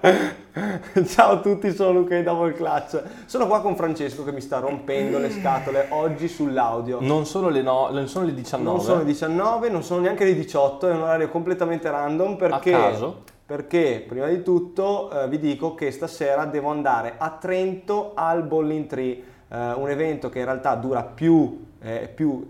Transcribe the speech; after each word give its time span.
Ciao 1.04 1.32
a 1.32 1.40
tutti, 1.40 1.72
sono 1.74 1.92
Luca 1.92 2.16
di 2.16 2.22
Double 2.22 2.54
Clutch. 2.54 3.02
Sono 3.26 3.46
qua 3.46 3.60
con 3.60 3.76
Francesco 3.76 4.24
che 4.24 4.32
mi 4.32 4.40
sta 4.40 4.58
rompendo 4.58 5.18
le 5.18 5.30
scatole 5.30 5.88
oggi 5.90 6.26
sull'audio. 6.26 6.98
Non 7.00 7.26
sono 7.26 7.50
le, 7.50 7.60
no, 7.60 7.90
non 7.90 8.08
sono 8.08 8.24
le 8.24 8.32
19. 8.32 8.70
Non 8.70 8.80
sono 8.80 8.98
le 9.00 9.04
19, 9.04 9.68
non 9.68 9.82
sono 9.82 10.00
neanche 10.00 10.24
le 10.24 10.34
18, 10.34 10.88
è 10.88 10.92
un 10.92 11.02
orario 11.02 11.28
completamente 11.28 11.90
random 11.90 12.36
perché... 12.36 12.72
A 12.72 12.78
caso? 12.78 13.22
Perché 13.44 14.04
prima 14.06 14.28
di 14.28 14.42
tutto 14.42 15.10
eh, 15.10 15.28
vi 15.28 15.38
dico 15.38 15.74
che 15.74 15.90
stasera 15.90 16.44
devo 16.44 16.70
andare 16.70 17.14
a 17.18 17.36
Trento 17.38 18.12
al 18.14 18.44
Bowling 18.44 18.86
Tree, 18.86 19.22
eh, 19.48 19.72
un 19.72 19.90
evento 19.90 20.28
che 20.28 20.38
in 20.38 20.44
realtà 20.44 20.76
dura 20.76 21.02
più, 21.02 21.66
eh, 21.82 22.08
più, 22.14 22.48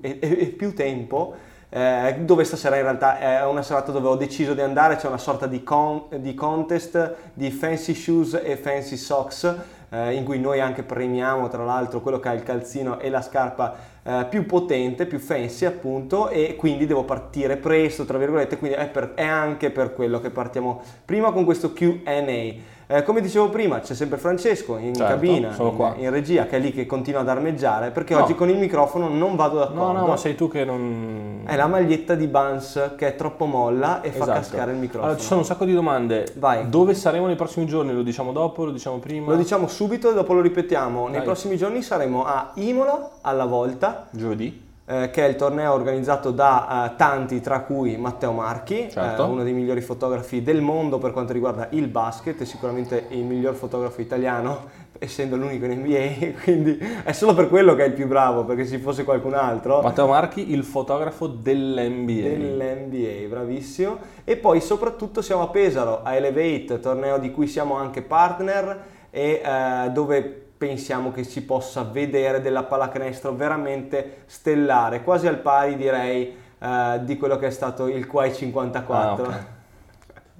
più 0.56 0.74
tempo 0.74 1.34
eh, 1.70 2.16
dove 2.20 2.44
stasera 2.44 2.76
in 2.76 2.82
realtà 2.82 3.18
è 3.18 3.44
una 3.44 3.62
serata 3.62 3.92
dove 3.92 4.08
ho 4.08 4.16
deciso 4.16 4.54
di 4.54 4.60
andare, 4.60 4.96
c'è 4.96 5.06
una 5.06 5.18
sorta 5.18 5.46
di, 5.46 5.62
con, 5.62 6.04
di 6.16 6.34
contest 6.34 7.14
di 7.32 7.50
fancy 7.50 7.94
shoes 7.94 8.38
e 8.42 8.56
fancy 8.56 8.96
socks 8.96 9.54
eh, 9.90 10.14
in 10.14 10.24
cui 10.24 10.40
noi 10.40 10.60
anche 10.60 10.82
premiamo 10.82 11.48
tra 11.48 11.64
l'altro 11.64 12.00
quello 12.00 12.18
che 12.18 12.28
ha 12.28 12.32
il 12.32 12.42
calzino 12.42 12.98
e 12.98 13.08
la 13.08 13.22
scarpa 13.22 13.76
eh, 14.02 14.26
più 14.28 14.46
potente, 14.46 15.06
più 15.06 15.18
fancy 15.18 15.64
appunto 15.64 16.28
e 16.28 16.56
quindi 16.56 16.86
devo 16.86 17.04
partire 17.04 17.56
presto 17.56 18.04
tra 18.04 18.18
virgolette, 18.18 18.58
quindi 18.58 18.76
è, 18.76 18.88
per, 18.88 19.14
è 19.14 19.24
anche 19.24 19.70
per 19.70 19.92
quello 19.92 20.20
che 20.20 20.30
partiamo 20.30 20.82
prima 21.04 21.30
con 21.32 21.44
questo 21.44 21.72
Q&A. 21.72 22.78
Eh, 22.92 23.04
come 23.04 23.20
dicevo 23.20 23.50
prima, 23.50 23.78
c'è 23.78 23.94
sempre 23.94 24.18
Francesco 24.18 24.76
in 24.76 24.96
certo, 24.96 25.12
cabina, 25.12 25.54
in, 25.56 25.92
in, 25.98 26.10
regia, 26.10 26.46
che 26.46 26.56
è 26.56 26.58
lì 26.58 26.72
che 26.72 26.86
continua 26.86 27.20
ad 27.20 27.28
armeggiare, 27.28 27.92
perché 27.92 28.14
no. 28.14 28.24
oggi 28.24 28.34
con 28.34 28.48
il 28.48 28.56
microfono 28.56 29.06
non 29.06 29.36
vado 29.36 29.58
d'accordo. 29.58 29.92
No, 29.92 29.92
no, 29.92 30.06
ma 30.08 30.16
sei 30.16 30.34
tu 30.34 30.48
che 30.48 30.64
non... 30.64 31.44
È 31.46 31.54
la 31.54 31.68
maglietta 31.68 32.16
di 32.16 32.26
Bans 32.26 32.94
che 32.96 33.06
è 33.06 33.14
troppo 33.14 33.44
molla 33.44 34.00
e 34.00 34.08
esatto. 34.08 34.24
fa 34.24 34.32
cascare 34.32 34.72
il 34.72 34.78
microfono. 34.78 35.04
Allora, 35.04 35.20
ci 35.20 35.24
sono 35.24 35.38
un 35.38 35.46
sacco 35.46 35.64
di 35.64 35.72
domande. 35.72 36.32
Vai. 36.34 36.68
Dove 36.68 36.94
saremo 36.94 37.26
nei 37.26 37.36
prossimi 37.36 37.66
giorni? 37.66 37.92
Lo 37.92 38.02
diciamo 38.02 38.32
dopo, 38.32 38.64
lo 38.64 38.72
diciamo 38.72 38.98
prima? 38.98 39.30
Lo 39.30 39.36
diciamo 39.36 39.68
subito 39.68 40.10
e 40.10 40.14
dopo 40.14 40.32
lo 40.32 40.40
ripetiamo. 40.40 41.04
Nei 41.04 41.18
Dai. 41.18 41.22
prossimi 41.22 41.56
giorni 41.56 41.82
saremo 41.82 42.24
a 42.24 42.50
Imola, 42.54 43.10
alla 43.20 43.44
volta. 43.44 44.08
Giovedì 44.10 44.68
eh, 44.90 45.10
che 45.10 45.24
è 45.24 45.28
il 45.28 45.36
torneo 45.36 45.72
organizzato 45.72 46.32
da 46.32 46.90
uh, 46.90 46.96
tanti, 46.96 47.40
tra 47.40 47.60
cui 47.60 47.96
Matteo 47.96 48.32
Marchi, 48.32 48.88
certo. 48.90 49.24
eh, 49.24 49.28
uno 49.28 49.44
dei 49.44 49.52
migliori 49.52 49.80
fotografi 49.82 50.42
del 50.42 50.60
mondo 50.60 50.98
per 50.98 51.12
quanto 51.12 51.32
riguarda 51.32 51.68
il 51.70 51.86
basket 51.86 52.42
sicuramente 52.42 53.06
il 53.10 53.22
miglior 53.22 53.54
fotografo 53.54 54.00
italiano, 54.00 54.66
essendo 54.98 55.36
l'unico 55.36 55.66
in 55.66 55.78
NBA, 55.78 56.40
quindi 56.42 56.76
è 57.04 57.12
solo 57.12 57.34
per 57.34 57.48
quello 57.48 57.76
che 57.76 57.84
è 57.84 57.86
il 57.86 57.92
più 57.92 58.08
bravo, 58.08 58.44
perché 58.44 58.64
se 58.64 58.78
fosse 58.78 59.04
qualcun 59.04 59.34
altro... 59.34 59.80
Matteo 59.80 60.08
Marchi, 60.08 60.50
il 60.50 60.64
fotografo 60.64 61.28
dell'NBA. 61.28 62.22
Dell'NBA, 62.22 63.28
bravissimo. 63.28 63.96
E 64.24 64.36
poi 64.38 64.60
soprattutto 64.60 65.22
siamo 65.22 65.42
a 65.42 65.48
Pesaro, 65.50 66.02
a 66.02 66.16
Elevate, 66.16 66.80
torneo 66.80 67.18
di 67.18 67.30
cui 67.30 67.46
siamo 67.46 67.76
anche 67.76 68.02
partner 68.02 68.80
e 69.10 69.40
eh, 69.44 69.90
dove 69.90 70.49
pensiamo 70.60 71.10
che 71.10 71.24
si 71.24 71.42
possa 71.42 71.84
vedere 71.84 72.42
della 72.42 72.64
pallacanestro 72.64 73.32
veramente 73.34 74.24
stellare, 74.26 75.02
quasi 75.02 75.26
al 75.26 75.38
pari 75.38 75.74
direi 75.74 76.36
uh, 76.58 77.02
di 77.02 77.16
quello 77.16 77.38
che 77.38 77.46
è 77.46 77.50
stato 77.50 77.88
il 77.88 78.06
Quai 78.06 78.34
54. 78.34 78.94
Ah, 78.94 79.12
okay. 79.26 79.44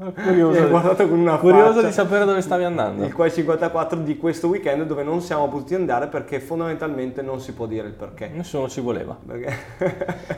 Curioso, 0.01 1.37
curioso 1.39 1.83
di 1.83 1.93
sapere 1.93 2.25
dove 2.25 2.41
stavi 2.41 2.65
andando. 2.65 3.05
Il 3.05 3.13
Quai 3.13 3.31
54 3.31 3.99
di 3.99 4.17
questo 4.17 4.49
weekend 4.49 4.85
dove 4.85 5.03
non 5.03 5.21
siamo 5.21 5.47
potuti 5.49 5.75
andare 5.75 6.07
perché 6.07 6.41
fondamentalmente 6.41 7.21
non 7.21 7.39
si 7.39 7.53
può 7.53 7.67
dire 7.67 7.89
il 7.89 7.93
perché. 7.93 8.31
Nessuno 8.33 8.67
ci 8.67 8.81
voleva. 8.81 9.15
uh, 9.23 9.37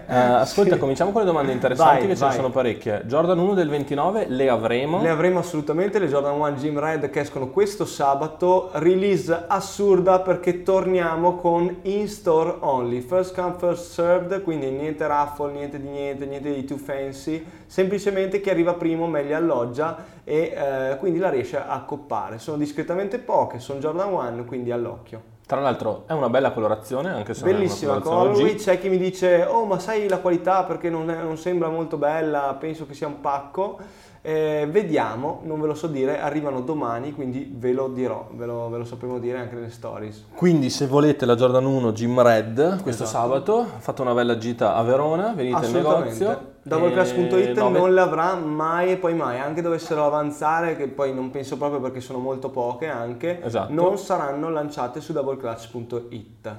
ascolta, 0.08 0.74
sì. 0.74 0.78
cominciamo 0.80 1.12
con 1.12 1.20
le 1.20 1.28
domande 1.28 1.52
interessanti 1.52 1.98
vai, 2.00 2.08
che 2.08 2.16
ce 2.16 2.26
ne 2.26 2.32
sono 2.32 2.50
parecchie. 2.50 3.02
Jordan 3.04 3.38
1 3.38 3.54
del 3.54 3.68
29, 3.68 4.26
le 4.26 4.48
avremo? 4.48 5.00
Le 5.00 5.10
avremo 5.10 5.38
assolutamente, 5.38 6.00
le 6.00 6.08
Jordan 6.08 6.40
1 6.40 6.54
Gym 6.54 6.80
Red 6.80 7.08
che 7.10 7.20
escono 7.20 7.50
questo 7.50 7.84
sabato. 7.84 8.70
Release 8.72 9.44
assurda 9.46 10.18
perché 10.18 10.64
torniamo 10.64 11.36
con 11.36 11.72
in-store 11.82 12.56
only. 12.58 13.00
First 13.00 13.36
come, 13.36 13.54
first 13.58 13.92
served, 13.92 14.42
quindi 14.42 14.70
niente 14.70 15.06
raffle, 15.06 15.52
niente 15.52 15.80
di 15.80 15.86
niente, 15.86 16.26
niente 16.26 16.52
di 16.52 16.64
too 16.64 16.78
fancy. 16.78 17.46
Semplicemente 17.64 18.40
chi 18.40 18.50
arriva 18.50 18.74
primo 18.74 19.06
meglio 19.06 19.36
allora 19.36 19.50
alloggia 19.52 19.96
e 20.24 20.54
eh, 20.54 20.96
quindi 20.98 21.18
la 21.18 21.28
riesce 21.28 21.56
a 21.56 21.80
coppare. 21.82 22.38
Sono 22.38 22.56
discretamente 22.56 23.18
poche, 23.18 23.58
sono 23.58 23.78
Jordan 23.78 24.12
1, 24.12 24.44
quindi 24.44 24.70
all'occhio. 24.70 25.30
Tra 25.46 25.60
l'altro 25.60 26.04
è 26.06 26.12
una 26.12 26.30
bella 26.30 26.52
colorazione, 26.52 27.10
anche 27.10 27.34
se 27.34 27.44
Bellissima 27.44 27.98
colorway, 27.98 28.54
c'è 28.54 28.78
chi 28.78 28.88
mi 28.88 28.96
dice 28.96 29.44
"Oh, 29.44 29.66
ma 29.66 29.78
sai 29.78 30.08
la 30.08 30.18
qualità 30.18 30.64
perché 30.64 30.88
non, 30.88 31.10
è, 31.10 31.16
non 31.20 31.36
sembra 31.36 31.68
molto 31.68 31.98
bella, 31.98 32.56
penso 32.58 32.86
che 32.86 32.94
sia 32.94 33.06
un 33.06 33.20
pacco". 33.20 33.78
Eh, 34.24 34.68
vediamo, 34.70 35.40
non 35.42 35.60
ve 35.60 35.66
lo 35.66 35.74
so 35.74 35.88
dire, 35.88 36.20
arrivano 36.20 36.60
domani, 36.60 37.12
quindi 37.12 37.52
ve 37.52 37.72
lo 37.72 37.88
dirò, 37.88 38.28
ve 38.32 38.46
lo, 38.46 38.68
ve 38.70 38.78
lo 38.78 38.84
sapremo 38.84 39.18
dire 39.18 39.38
anche 39.38 39.56
nelle 39.56 39.70
stories. 39.70 40.26
Quindi 40.36 40.70
se 40.70 40.86
volete 40.86 41.26
la 41.26 41.34
Jordan 41.34 41.64
1 41.64 41.90
Gym 41.90 42.22
Red 42.22 42.82
questo 42.82 43.02
esatto. 43.02 43.20
sabato, 43.20 43.66
fate 43.78 44.00
una 44.00 44.14
bella 44.14 44.38
gita 44.38 44.76
a 44.76 44.82
Verona, 44.84 45.32
venite 45.32 45.66
al 45.66 45.70
negozio. 45.72 46.50
Doubleclass.it 46.62 47.56
no, 47.56 47.70
non 47.70 47.92
l'avrà 47.92 48.36
mai 48.36 48.92
e 48.92 48.96
poi 48.96 49.14
mai, 49.14 49.40
anche 49.40 49.60
dovessero 49.60 50.04
avanzare, 50.04 50.76
che 50.76 50.86
poi 50.86 51.12
non 51.12 51.32
penso 51.32 51.56
proprio 51.56 51.80
perché 51.80 52.00
sono 52.00 52.20
molto 52.20 52.50
poche 52.50 52.86
anche, 52.86 53.42
esatto. 53.42 53.72
non 53.72 53.98
saranno 53.98 54.48
lanciate 54.48 55.00
su 55.00 55.12
doubleclass.it. 55.12 56.56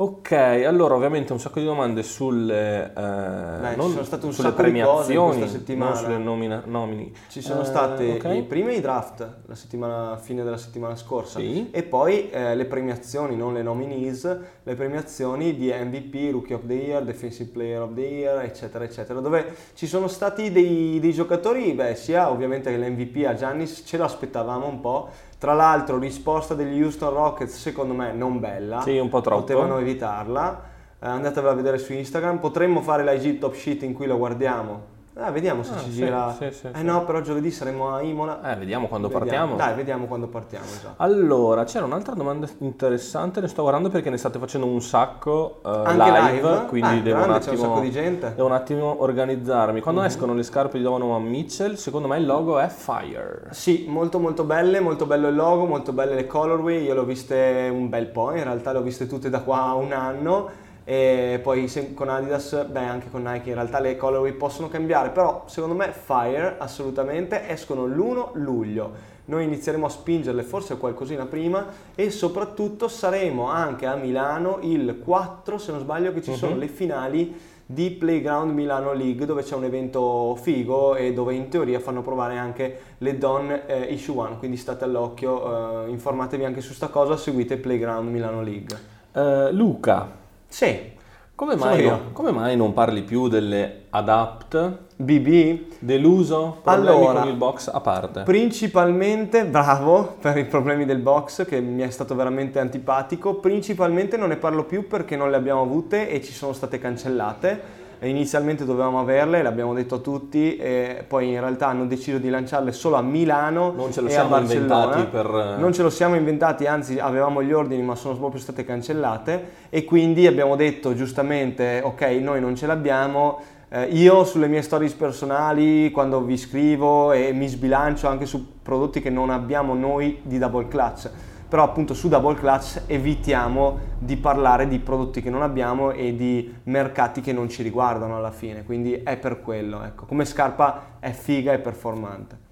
Ok, 0.00 0.30
allora 0.30 0.94
ovviamente 0.94 1.32
un 1.32 1.40
sacco 1.40 1.58
di 1.58 1.64
domande 1.64 2.04
sulle, 2.04 2.84
eh, 2.84 2.94
Beh, 2.94 3.74
sono 3.74 4.04
state 4.04 4.26
un 4.26 4.32
sulle 4.32 4.52
premiazioni, 4.52 5.38
questa 5.38 5.58
settimana. 5.58 5.90
non 5.90 6.00
sulle 6.00 6.18
nomina, 6.18 6.62
nomini. 6.64 7.12
Ci 7.28 7.40
sono 7.40 7.62
eh, 7.62 7.64
state 7.64 8.12
okay. 8.12 8.38
i 8.38 8.42
primi 8.44 8.80
draft 8.80 9.28
la 9.46 9.56
settimana, 9.56 10.16
fine 10.16 10.44
della 10.44 10.56
settimana 10.56 10.94
scorsa 10.94 11.40
sì. 11.40 11.70
e 11.72 11.82
poi 11.82 12.30
eh, 12.30 12.54
le 12.54 12.66
premiazioni, 12.66 13.34
non 13.34 13.54
le 13.54 13.62
nominees, 13.62 14.38
le 14.62 14.74
premiazioni 14.76 15.56
di 15.56 15.72
MVP, 15.72 16.30
Rookie 16.30 16.54
of 16.54 16.66
the 16.66 16.74
Year, 16.74 17.02
Defensive 17.02 17.50
Player 17.50 17.82
of 17.82 17.94
the 17.94 18.00
Year, 18.02 18.44
eccetera, 18.44 18.84
eccetera, 18.84 19.18
dove 19.18 19.52
ci 19.74 19.88
sono 19.88 20.06
stati 20.06 20.52
dei, 20.52 21.00
dei 21.00 21.12
giocatori, 21.12 21.72
beh, 21.72 21.96
sia 21.96 22.30
ovviamente 22.30 22.70
che 22.70 22.76
l'MVP 22.76 23.26
a 23.26 23.34
Giannis 23.34 23.82
ce 23.84 23.96
lo 23.96 24.04
aspettavamo 24.04 24.64
un 24.64 24.78
po', 24.78 25.08
tra 25.38 25.54
l'altro, 25.54 25.98
risposta 25.98 26.54
degli 26.54 26.82
Houston 26.82 27.12
Rockets, 27.12 27.56
secondo 27.56 27.94
me, 27.94 28.12
non 28.12 28.40
bella. 28.40 28.80
Sì, 28.82 28.98
un 28.98 29.08
po' 29.08 29.20
troppo. 29.20 29.40
Potevano 29.42 29.78
evitarla. 29.78 30.62
Eh, 31.00 31.06
andatevela 31.06 31.52
a 31.52 31.56
vedere 31.56 31.78
su 31.78 31.92
Instagram. 31.92 32.38
Potremmo 32.38 32.82
fare 32.82 33.04
l'IG 33.04 33.38
Top 33.38 33.54
Sheet 33.54 33.82
in 33.82 33.94
cui 33.94 34.06
lo 34.06 34.18
guardiamo 34.18 34.96
Ah, 35.20 35.32
vediamo 35.32 35.64
se 35.64 35.72
ah, 35.74 35.78
ci 35.78 35.90
sì, 35.90 35.96
gira. 35.96 36.36
Sì, 36.38 36.50
sì, 36.52 36.68
eh 36.72 36.82
no, 36.82 37.04
però 37.04 37.20
giovedì 37.20 37.50
saremo 37.50 37.92
a 37.92 38.02
Imola. 38.02 38.52
Eh, 38.52 38.56
vediamo 38.56 38.86
quando 38.86 39.08
vediamo. 39.08 39.26
partiamo. 39.26 39.56
Dai, 39.56 39.74
vediamo 39.74 40.06
quando 40.06 40.28
partiamo. 40.28 40.64
Esatto. 40.64 41.02
Allora, 41.02 41.64
c'era 41.64 41.84
un'altra 41.86 42.14
domanda 42.14 42.48
interessante, 42.58 43.40
ne 43.40 43.48
sto 43.48 43.62
guardando 43.62 43.88
perché 43.88 44.10
ne 44.10 44.16
state 44.16 44.38
facendo 44.38 44.66
un 44.66 44.80
sacco 44.80 45.60
uh, 45.64 45.68
Anche 45.68 45.92
live, 45.92 46.30
live, 46.30 46.64
quindi 46.68 46.88
ah, 46.88 47.00
devo, 47.00 47.16
grande, 47.16 47.28
un 47.28 47.34
attimo, 47.34 47.52
un 47.52 47.58
sacco 47.58 47.80
di 47.80 47.90
gente. 47.90 48.32
devo 48.36 48.46
un 48.46 48.54
attimo 48.54 49.02
organizzarmi. 49.02 49.80
Quando 49.80 50.02
mm-hmm. 50.02 50.10
escono 50.10 50.34
le 50.34 50.42
scarpe 50.44 50.78
di 50.78 50.84
Donovan 50.84 51.24
Mitchell, 51.24 51.74
secondo 51.74 52.06
me 52.06 52.16
il 52.18 52.24
logo 52.24 52.60
è 52.60 52.68
Fire. 52.68 53.48
Sì, 53.50 53.86
molto 53.88 54.20
molto 54.20 54.44
belle, 54.44 54.78
molto 54.78 55.04
bello 55.04 55.26
il 55.26 55.34
logo, 55.34 55.64
molto 55.66 55.92
belle 55.92 56.14
le 56.14 56.28
colorway. 56.28 56.84
Io 56.84 56.94
le 56.94 57.00
ho 57.00 57.04
viste 57.04 57.68
un 57.72 57.88
bel 57.88 58.06
po', 58.06 58.36
in 58.36 58.44
realtà 58.44 58.70
le 58.70 58.78
ho 58.78 58.82
viste 58.82 59.08
tutte 59.08 59.28
da 59.28 59.40
qua 59.40 59.62
a 59.62 59.74
un 59.74 59.92
anno 59.92 60.66
e 60.90 61.38
poi 61.42 61.70
con 61.92 62.08
Adidas, 62.08 62.64
beh 62.64 62.78
anche 62.78 63.10
con 63.10 63.22
Nike 63.22 63.50
in 63.50 63.56
realtà 63.56 63.78
le 63.78 63.98
colorway 63.98 64.32
possono 64.32 64.70
cambiare, 64.70 65.10
però 65.10 65.42
secondo 65.44 65.74
me 65.74 65.92
Fire 65.92 66.54
assolutamente 66.56 67.46
escono 67.46 67.84
l'1 67.84 68.30
luglio. 68.32 68.92
Noi 69.26 69.44
inizieremo 69.44 69.84
a 69.84 69.90
spingerle 69.90 70.42
forse 70.42 70.78
qualcosina 70.78 71.26
prima 71.26 71.66
e 71.94 72.08
soprattutto 72.08 72.88
saremo 72.88 73.50
anche 73.50 73.84
a 73.84 73.96
Milano 73.96 74.60
il 74.62 74.98
4, 75.04 75.58
se 75.58 75.72
non 75.72 75.80
sbaglio, 75.82 76.14
che 76.14 76.22
ci 76.22 76.32
sono 76.34 76.52
uh-huh. 76.52 76.58
le 76.58 76.68
finali 76.68 77.38
di 77.66 77.90
Playground 77.90 78.50
Milano 78.52 78.94
League 78.94 79.26
dove 79.26 79.42
c'è 79.42 79.56
un 79.56 79.64
evento 79.64 80.38
figo 80.40 80.94
e 80.94 81.12
dove 81.12 81.34
in 81.34 81.50
teoria 81.50 81.80
fanno 81.80 82.00
provare 82.00 82.38
anche 82.38 82.80
le 82.96 83.18
Don 83.18 83.50
eh, 83.66 83.92
Issue 83.92 84.16
One, 84.16 84.38
quindi 84.38 84.56
state 84.56 84.84
all'occhio, 84.84 85.84
eh, 85.84 85.90
informatevi 85.90 86.46
anche 86.46 86.62
su 86.62 86.72
sta 86.72 86.88
cosa, 86.88 87.18
seguite 87.18 87.58
Playground 87.58 88.08
Milano 88.08 88.40
League. 88.40 88.96
Uh, 89.12 89.52
Luca, 89.52 90.26
sì. 90.48 90.96
Come 91.34 91.54
mai, 91.54 91.88
come 92.12 92.32
mai, 92.32 92.56
non 92.56 92.72
parli 92.72 93.02
più 93.02 93.28
delle 93.28 93.82
adapt? 93.90 94.78
BB? 94.96 95.78
Deluso? 95.78 96.58
Problemi 96.64 96.88
allora, 96.88 97.20
con 97.20 97.28
il 97.28 97.36
box 97.36 97.70
a 97.72 97.78
parte? 97.78 98.22
Principalmente, 98.22 99.44
bravo 99.44 100.16
per 100.20 100.36
i 100.36 100.46
problemi 100.46 100.84
del 100.84 100.98
box 100.98 101.46
che 101.46 101.60
mi 101.60 101.82
è 101.82 101.90
stato 101.90 102.16
veramente 102.16 102.58
antipatico, 102.58 103.34
principalmente 103.34 104.16
non 104.16 104.30
ne 104.30 104.36
parlo 104.36 104.64
più 104.64 104.88
perché 104.88 105.14
non 105.14 105.30
le 105.30 105.36
abbiamo 105.36 105.60
avute 105.60 106.08
e 106.08 106.20
ci 106.24 106.32
sono 106.32 106.52
state 106.52 106.80
cancellate 106.80 107.86
inizialmente 108.06 108.64
dovevamo 108.64 109.00
averle, 109.00 109.42
l'abbiamo 109.42 109.74
detto 109.74 109.96
a 109.96 109.98
tutti, 109.98 110.56
e 110.56 111.04
poi 111.06 111.30
in 111.30 111.40
realtà 111.40 111.66
hanno 111.68 111.86
deciso 111.86 112.18
di 112.18 112.30
lanciarle 112.30 112.72
solo 112.72 112.96
a 112.96 113.02
Milano 113.02 113.72
non 113.76 113.92
ce 113.92 114.00
lo 114.00 114.08
siamo 114.08 114.36
inventati 114.38 115.04
per... 115.06 115.56
Non 115.58 115.72
ce 115.72 115.82
lo 115.82 115.90
siamo 115.90 116.14
inventati, 116.14 116.66
anzi 116.66 116.98
avevamo 116.98 117.42
gli 117.42 117.52
ordini 117.52 117.82
ma 117.82 117.94
sono 117.94 118.16
proprio 118.16 118.40
state 118.40 118.64
cancellate. 118.64 119.66
E 119.70 119.84
quindi 119.84 120.26
abbiamo 120.26 120.56
detto 120.56 120.94
giustamente 120.94 121.80
ok 121.82 122.02
noi 122.20 122.40
non 122.40 122.54
ce 122.54 122.66
l'abbiamo, 122.66 123.40
Eh, 123.70 123.84
io 123.90 124.24
sulle 124.24 124.48
mie 124.48 124.62
stories 124.62 124.94
personali, 124.94 125.90
quando 125.90 126.22
vi 126.22 126.38
scrivo 126.38 127.12
e 127.12 127.32
mi 127.34 127.46
sbilancio 127.48 128.08
anche 128.08 128.24
su 128.24 128.62
prodotti 128.62 129.02
che 129.02 129.10
non 129.10 129.28
abbiamo 129.28 129.74
noi 129.74 130.20
di 130.22 130.38
Double 130.38 130.68
Clutch, 130.68 131.10
però 131.48 131.62
appunto 131.62 131.94
su 131.94 132.08
Double 132.08 132.34
Clutch 132.34 132.82
evitiamo 132.86 133.78
di 133.98 134.16
parlare 134.16 134.68
di 134.68 134.78
prodotti 134.78 135.22
che 135.22 135.30
non 135.30 135.42
abbiamo 135.42 135.90
e 135.92 136.14
di 136.14 136.54
mercati 136.64 137.20
che 137.20 137.32
non 137.32 137.48
ci 137.48 137.62
riguardano 137.62 138.16
alla 138.16 138.30
fine, 138.30 138.64
quindi 138.64 138.94
è 138.94 139.16
per 139.16 139.40
quello, 139.40 139.82
ecco. 139.82 140.04
come 140.04 140.24
scarpa 140.24 140.96
è 141.00 141.10
figa 141.12 141.52
e 141.52 141.58
performante. 141.58 142.46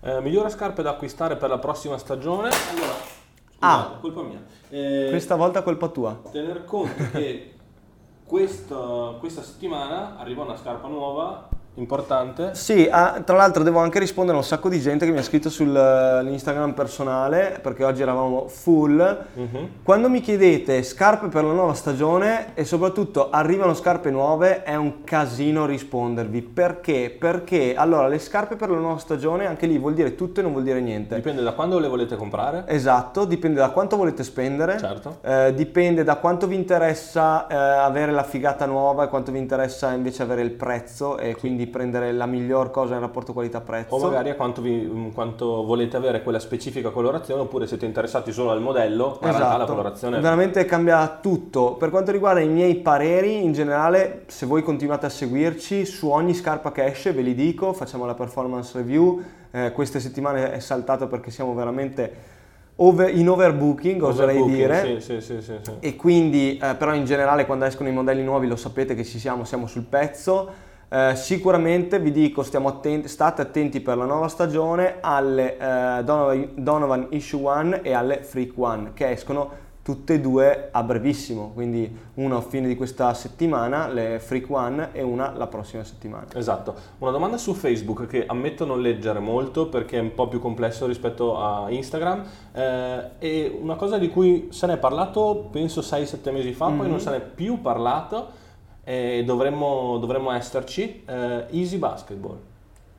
Eh, 0.00 0.20
migliore 0.20 0.50
scarpe 0.50 0.82
da 0.82 0.90
acquistare 0.90 1.36
per 1.36 1.48
la 1.48 1.58
prossima 1.58 1.98
stagione? 1.98 2.48
Allora, 2.48 2.92
scusate, 2.92 3.14
Ah. 3.58 3.98
colpa 4.00 4.22
mia. 4.22 4.40
Eh, 4.68 5.06
Questa 5.10 5.34
volta 5.34 5.62
colpa 5.62 5.88
tua. 5.88 6.20
tener 6.30 6.64
conto 6.64 7.02
che 7.12 7.54
questa, 8.24 9.14
questa 9.18 9.42
settimana 9.42 10.16
arriva 10.18 10.42
una 10.44 10.56
scarpa 10.56 10.88
nuova, 10.88 11.48
importante. 11.76 12.50
Sì, 12.54 12.88
ah, 12.90 13.20
tra 13.24 13.36
l'altro 13.36 13.62
devo 13.62 13.78
anche 13.80 13.98
rispondere 13.98 14.36
a 14.36 14.40
un 14.40 14.46
sacco 14.46 14.68
di 14.68 14.80
gente 14.80 15.04
che 15.06 15.12
mi 15.12 15.18
ha 15.18 15.22
scritto 15.22 15.48
sull'Instagram 15.50 16.72
personale, 16.72 17.58
perché 17.62 17.84
oggi 17.84 18.02
eravamo 18.02 18.48
full. 18.48 19.24
Mhm. 19.34 19.68
Quando 19.82 20.08
mi 20.08 20.20
chiedete 20.20 20.82
scarpe 20.82 21.28
per 21.28 21.44
la 21.44 21.52
nuova 21.52 21.74
stagione 21.74 22.54
e 22.54 22.64
soprattutto 22.64 23.30
arrivano 23.30 23.74
scarpe 23.74 24.10
nuove, 24.10 24.62
è 24.62 24.74
un 24.74 25.04
casino 25.04 25.66
rispondervi. 25.66 26.42
Perché? 26.42 27.14
Perché 27.18 27.74
allora 27.76 28.08
le 28.08 28.18
scarpe 28.18 28.56
per 28.56 28.70
la 28.70 28.78
nuova 28.78 28.98
stagione, 28.98 29.46
anche 29.46 29.66
lì 29.66 29.78
vuol 29.78 29.94
dire 29.94 30.14
tutto 30.14 30.40
e 30.40 30.42
non 30.42 30.52
vuol 30.52 30.64
dire 30.64 30.80
niente. 30.80 31.14
Dipende 31.14 31.42
da 31.42 31.52
quando 31.52 31.78
le 31.78 31.88
volete 31.88 32.16
comprare. 32.16 32.64
Esatto, 32.66 33.24
dipende 33.24 33.60
da 33.60 33.70
quanto 33.70 33.96
volete 33.96 34.22
spendere, 34.24 34.78
Certo. 34.78 35.18
eh, 35.22 35.52
dipende 35.54 36.04
da 36.04 36.16
quanto 36.16 36.46
vi 36.46 36.54
interessa 36.54 37.46
eh, 37.46 37.54
avere 37.54 38.12
la 38.12 38.22
figata 38.22 38.66
nuova 38.66 39.04
e 39.04 39.08
quanto 39.08 39.30
vi 39.32 39.38
interessa 39.38 39.92
invece 39.92 40.22
avere 40.22 40.42
il 40.42 40.52
prezzo 40.52 41.18
e 41.18 41.34
quindi 41.36 41.65
prendere 41.66 42.12
la 42.12 42.26
miglior 42.26 42.70
cosa 42.70 42.94
in 42.94 43.00
rapporto 43.00 43.32
qualità-prezzo. 43.32 43.94
O 43.94 43.98
magari 44.00 44.30
a 44.30 44.34
quanto, 44.34 44.60
vi- 44.62 44.80
mh, 44.84 45.12
quanto 45.12 45.64
volete 45.64 45.96
avere 45.96 46.22
quella 46.22 46.38
specifica 46.38 46.90
colorazione 46.90 47.40
oppure 47.42 47.66
siete 47.66 47.84
interessati 47.86 48.32
solo 48.32 48.50
al 48.50 48.60
modello, 48.60 49.18
ma 49.20 49.28
in 49.28 49.36
realtà 49.36 49.48
la 49.48 49.54
Esatto, 49.54 49.72
colorazione 49.72 50.20
veramente 50.20 50.64
cambia 50.64 51.18
tutto. 51.20 51.74
Per 51.74 51.90
quanto 51.90 52.10
riguarda 52.12 52.40
i 52.40 52.48
miei 52.48 52.76
pareri, 52.76 53.42
in 53.42 53.52
generale, 53.52 54.22
se 54.26 54.46
voi 54.46 54.62
continuate 54.62 55.06
a 55.06 55.10
seguirci, 55.10 55.84
su 55.84 56.08
ogni 56.08 56.34
scarpa 56.34 56.72
che 56.72 56.84
esce, 56.84 57.12
ve 57.12 57.22
li 57.22 57.34
dico, 57.34 57.72
facciamo 57.72 58.06
la 58.06 58.14
performance 58.14 58.76
review. 58.76 59.22
Eh, 59.50 59.72
queste 59.72 60.00
settimane 60.00 60.52
è 60.52 60.58
saltato 60.58 61.06
perché 61.06 61.30
siamo 61.30 61.54
veramente 61.54 62.34
over- 62.76 63.14
in 63.14 63.28
overbooking, 63.28 64.02
oserei 64.02 64.36
Overbooking, 64.36 64.56
dire. 64.82 65.00
Sì, 65.00 65.20
sì, 65.20 65.20
sì, 65.20 65.40
sì, 65.40 65.54
sì. 65.62 65.70
E 65.80 65.96
quindi, 65.96 66.58
eh, 66.62 66.74
però 66.74 66.92
in 66.94 67.04
generale 67.06 67.46
quando 67.46 67.64
escono 67.64 67.88
i 67.88 67.92
modelli 67.92 68.22
nuovi 68.22 68.46
lo 68.46 68.56
sapete 68.56 68.94
che 68.94 69.04
ci 69.04 69.18
siamo, 69.18 69.44
siamo 69.44 69.66
sul 69.66 69.84
pezzo. 69.84 70.64
Eh, 70.88 71.16
sicuramente 71.16 71.98
vi 71.98 72.12
dico, 72.12 72.42
stiamo 72.44 72.68
attenti, 72.68 73.08
state 73.08 73.42
attenti 73.42 73.80
per 73.80 73.96
la 73.96 74.04
nuova 74.04 74.28
stagione 74.28 74.98
alle 75.00 75.56
eh, 75.58 76.04
Donovan, 76.04 76.50
Donovan 76.54 77.06
Issue 77.10 77.42
One 77.42 77.82
e 77.82 77.92
alle 77.92 78.22
Freak 78.22 78.52
One 78.56 78.92
che 78.94 79.10
escono 79.10 79.64
tutte 79.82 80.14
e 80.14 80.20
due 80.20 80.68
a 80.72 80.82
brevissimo, 80.82 81.52
quindi 81.54 81.96
una 82.14 82.38
a 82.38 82.40
fine 82.40 82.66
di 82.66 82.74
questa 82.74 83.14
settimana, 83.14 83.86
le 83.86 84.18
Freak 84.18 84.50
One 84.50 84.88
e 84.92 85.02
una 85.02 85.32
la 85.36 85.46
prossima 85.46 85.84
settimana. 85.84 86.26
Esatto. 86.34 86.74
Una 86.98 87.12
domanda 87.12 87.36
su 87.36 87.52
Facebook 87.54 88.06
che 88.06 88.26
ammetto 88.26 88.64
non 88.64 88.80
leggere 88.80 89.20
molto 89.20 89.68
perché 89.68 89.98
è 89.98 90.00
un 90.00 90.12
po' 90.12 90.26
più 90.26 90.40
complesso 90.40 90.86
rispetto 90.86 91.38
a 91.38 91.70
Instagram 91.70 92.24
eh, 92.52 93.10
e 93.20 93.58
una 93.60 93.76
cosa 93.76 93.96
di 93.96 94.08
cui 94.08 94.48
se 94.50 94.66
ne 94.66 94.72
è 94.72 94.78
parlato 94.78 95.48
penso 95.52 95.80
6-7 95.80 96.32
mesi 96.32 96.52
fa, 96.52 96.68
poi 96.68 96.88
non 96.88 96.98
se 96.98 97.10
ne 97.10 97.16
è 97.18 97.20
più 97.20 97.60
parlato 97.60 98.44
e 98.88 99.24
dovremmo, 99.26 99.98
dovremmo 99.98 100.30
esserci. 100.30 101.02
Eh, 101.04 101.46
easy 101.50 101.76
Basketball. 101.76 102.38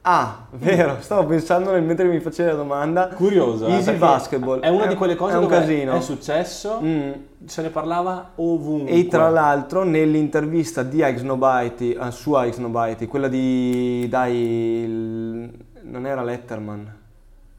Ah, 0.01 0.45
vero, 0.51 0.97
stavo 0.99 1.25
pensando 1.25 1.71
nel 1.71 1.83
mentre 1.83 2.05
mi 2.07 2.19
facevi 2.19 2.49
la 2.49 2.55
domanda. 2.55 3.07
Curiosa. 3.07 3.67
eh, 3.67 3.71
Easy 3.71 3.93
Basketball. 3.95 4.59
È 4.61 4.67
una 4.69 4.85
di 4.85 4.95
quelle 4.95 5.15
cose 5.15 5.33
è 5.33 5.37
un 5.37 5.47
casino. 5.47 5.93
è 5.93 5.99
successo, 6.01 6.79
Mm. 6.81 7.11
se 7.45 7.61
ne 7.61 7.69
parlava 7.69 8.31
ovunque. 8.35 8.91
E 8.93 9.07
tra 9.07 9.29
l'altro 9.29 9.83
nell'intervista 9.83 10.83
di 10.83 10.97
Ike 10.97 11.17
Snowbite, 11.17 11.97
eh, 11.97 12.11
su 12.11 12.33
Ike 12.35 13.07
quella 13.07 13.27
di, 13.27 14.07
dai, 14.09 14.35
il- 14.83 15.51
non 15.83 16.05
era 16.05 16.23
Letterman, 16.23 16.95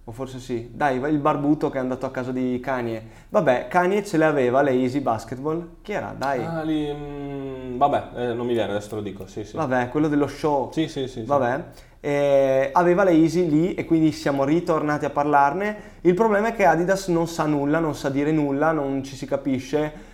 o 0.04 0.12
forse 0.12 0.38
sì, 0.38 0.70
dai, 0.72 0.96
il 1.10 1.18
barbuto 1.18 1.68
che 1.68 1.76
è 1.76 1.80
andato 1.80 2.06
a 2.06 2.10
casa 2.10 2.32
di 2.32 2.58
Kanye. 2.62 3.02
Vabbè, 3.28 3.66
Kanye 3.68 4.02
ce 4.04 4.16
le 4.16 4.24
aveva 4.24 4.62
le 4.62 4.70
Easy 4.70 5.00
Basketball, 5.00 5.68
chi 5.82 5.92
era? 5.92 6.14
Dai, 6.16 6.42
Ah, 6.42 6.62
lì, 6.62 6.90
mm, 6.90 7.47
vabbè, 7.78 8.08
eh, 8.16 8.34
non 8.34 8.46
mi 8.46 8.52
viene, 8.52 8.72
adesso 8.72 8.90
te 8.90 8.94
lo 8.96 9.00
dico. 9.00 9.26
Sì, 9.26 9.44
sì. 9.44 9.56
vabbè, 9.56 9.88
quello 9.88 10.08
dello 10.08 10.26
show. 10.26 10.70
Sì, 10.72 10.88
sì, 10.88 11.08
sì. 11.08 11.22
Vabbè, 11.22 11.64
eh, 12.00 12.70
aveva 12.72 13.04
le 13.04 13.12
Easy 13.12 13.48
lì 13.48 13.74
e 13.74 13.84
quindi 13.84 14.12
siamo 14.12 14.44
ritornati 14.44 15.04
a 15.04 15.10
parlarne. 15.10 15.76
Il 16.02 16.14
problema 16.14 16.48
è 16.48 16.54
che 16.54 16.66
Adidas 16.66 17.08
non 17.08 17.26
sa 17.26 17.46
nulla, 17.46 17.78
non 17.78 17.94
sa 17.94 18.10
dire 18.10 18.30
nulla, 18.32 18.72
non 18.72 19.02
ci 19.02 19.16
si 19.16 19.24
capisce 19.24 20.06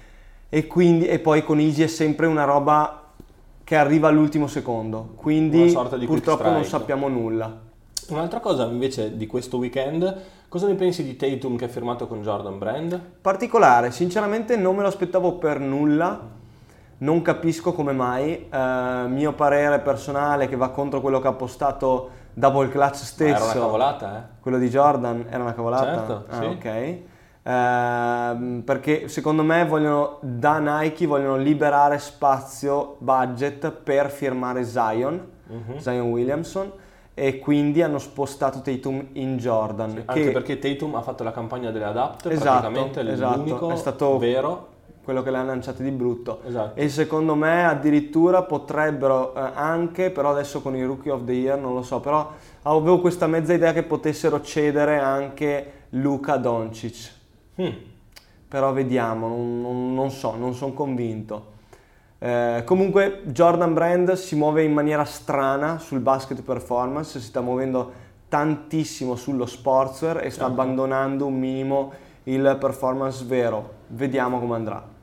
e 0.49 0.67
quindi 0.67 1.07
e 1.07 1.19
poi 1.19 1.43
con 1.43 1.59
Easy 1.59 1.83
è 1.83 1.89
sempre 1.89 2.27
una 2.27 2.45
roba 2.45 3.11
che 3.65 3.77
arriva 3.77 4.09
all'ultimo 4.09 4.47
secondo. 4.47 5.13
Quindi 5.17 5.77
purtroppo 6.07 6.51
non 6.51 6.65
sappiamo 6.65 7.09
nulla. 7.09 7.73
Un'altra 8.09 8.41
cosa 8.41 8.67
invece 8.67 9.17
di 9.17 9.27
questo 9.27 9.57
weekend, 9.57 10.21
cosa 10.49 10.67
ne 10.67 10.75
pensi 10.75 11.03
di 11.03 11.17
Tatum 11.17 11.57
che 11.57 11.65
ha 11.65 11.69
firmato 11.69 12.07
con 12.07 12.23
Jordan 12.23 12.59
Brand? 12.59 13.01
Particolare, 13.21 13.91
sinceramente 13.91 14.57
non 14.57 14.77
me 14.77 14.83
lo 14.83 14.89
aspettavo 14.89 15.35
per 15.39 15.59
nulla. 15.59 16.43
Non 17.05 17.21
capisco 17.21 17.73
come 17.75 17.93
mai. 17.93 18.49
Eh, 18.51 19.05
mio 19.09 19.33
parere 19.35 19.79
personale 19.81 20.49
che 20.49 20.57
va 20.57 20.71
contro 20.71 21.01
quello 21.03 21.21
che 21.21 21.29
ha 21.29 21.33
postato 21.33 22.09
Double 22.33 22.69
Clutch 22.71 22.95
stesso. 22.97 23.35
Era 23.35 23.45
una 23.45 23.53
cavolata, 23.53 24.17
eh? 24.17 24.21
Quello 24.41 24.57
di 24.59 24.69
Jordan 24.71 25.27
era 25.29 25.43
una 25.43 25.53
cavolata? 25.55 25.85
Certo, 25.85 26.25
ah, 26.31 26.35
sì. 26.41 26.45
ok. 26.47 26.99
Ehm, 27.47 28.63
perché 28.65 29.09
secondo 29.09 29.43
me 29.43 29.67
vogliono, 29.67 30.19
da 30.23 30.59
Nike 30.59 31.07
vogliono 31.07 31.37
liberare 31.37 31.99
spazio, 31.99 32.97
budget 33.01 33.71
per 33.71 34.11
firmare 34.11 34.65
Zion, 34.65 35.33
Mhm. 35.47 35.77
Zion 35.77 36.11
Williamson, 36.11 36.73
e 37.13 37.39
quindi 37.39 37.83
hanno 37.83 37.99
spostato 37.99 38.63
Tatum 38.63 39.09
in 39.13 39.37
Jordan. 39.37 40.05
Anche 40.07 40.25
che 40.25 40.31
perché 40.31 40.59
Tatum 40.59 40.95
ha 40.95 41.03
fatto 41.03 41.23
la 41.23 41.33
campagna 41.33 41.71
delle 41.71 41.85
adapt, 41.85 42.27
Esatto, 42.27 42.61
praticamente 42.61 43.01
è 43.03 43.13
esatto, 43.13 43.37
l'unico 43.37 43.71
è 43.71 43.77
stato- 43.77 44.19
vero. 44.19 44.69
Quello 45.05 45.23
che 45.23 45.31
le 45.31 45.37
hanno 45.37 45.49
lanciate 45.49 45.83
di 45.85 45.91
brutto. 45.91 46.41
Esatto. 46.47 46.81
E 46.81 46.89
secondo 46.89 47.35
me 47.35 47.65
addirittura 47.67 48.43
potrebbero 48.43 49.35
eh, 49.35 49.51
anche, 49.55 50.11
però 50.11 50.31
adesso 50.31 50.63
con 50.63 50.75
il 50.75 50.87
Rookie 50.87 51.13
of 51.13 51.25
the 51.25 51.33
Year 51.33 51.59
non 51.59 51.75
lo 51.75 51.83
so, 51.83 52.01
però 52.01 52.33
avevo 52.63 53.01
questa 53.01 53.27
mezza 53.27 53.53
idea 53.53 53.73
che 53.73 53.83
potessero 53.83 54.41
cedere 54.41 54.99
anche 54.99 55.73
Luca 55.91 56.37
Doncic. 56.39 57.13
Mm. 57.61 57.69
Però 58.49 58.73
vediamo, 58.73 59.29
non, 59.29 59.61
non- 59.61 59.95
non 59.95 60.11
so, 60.11 60.35
non 60.37 60.55
sono 60.55 60.73
convinto. 60.73 61.53
Eh, 62.19 62.63
comunque 62.65 63.21
Jordan 63.27 63.75
Brand 63.75 64.13
si 64.13 64.35
muove 64.35 64.63
in 64.63 64.73
maniera 64.73 65.05
strana 65.05 65.79
sul 65.79 66.01
basket 66.01 66.41
performance, 66.43 67.19
si 67.21 67.27
sta 67.27 67.41
muovendo 67.43 67.93
tantissimo 68.29 69.15
sullo 69.15 69.45
sportswear 69.45 70.19
e 70.25 70.31
sta 70.31 70.45
Certo. 70.45 70.45
abbandonando 70.47 71.27
un 71.27 71.39
minimo 71.39 71.93
il 72.25 72.57
performance 72.59 73.25
vero. 73.27 73.83
Vediamo 73.89 74.41
come 74.41 74.55
andrà. 74.55 74.94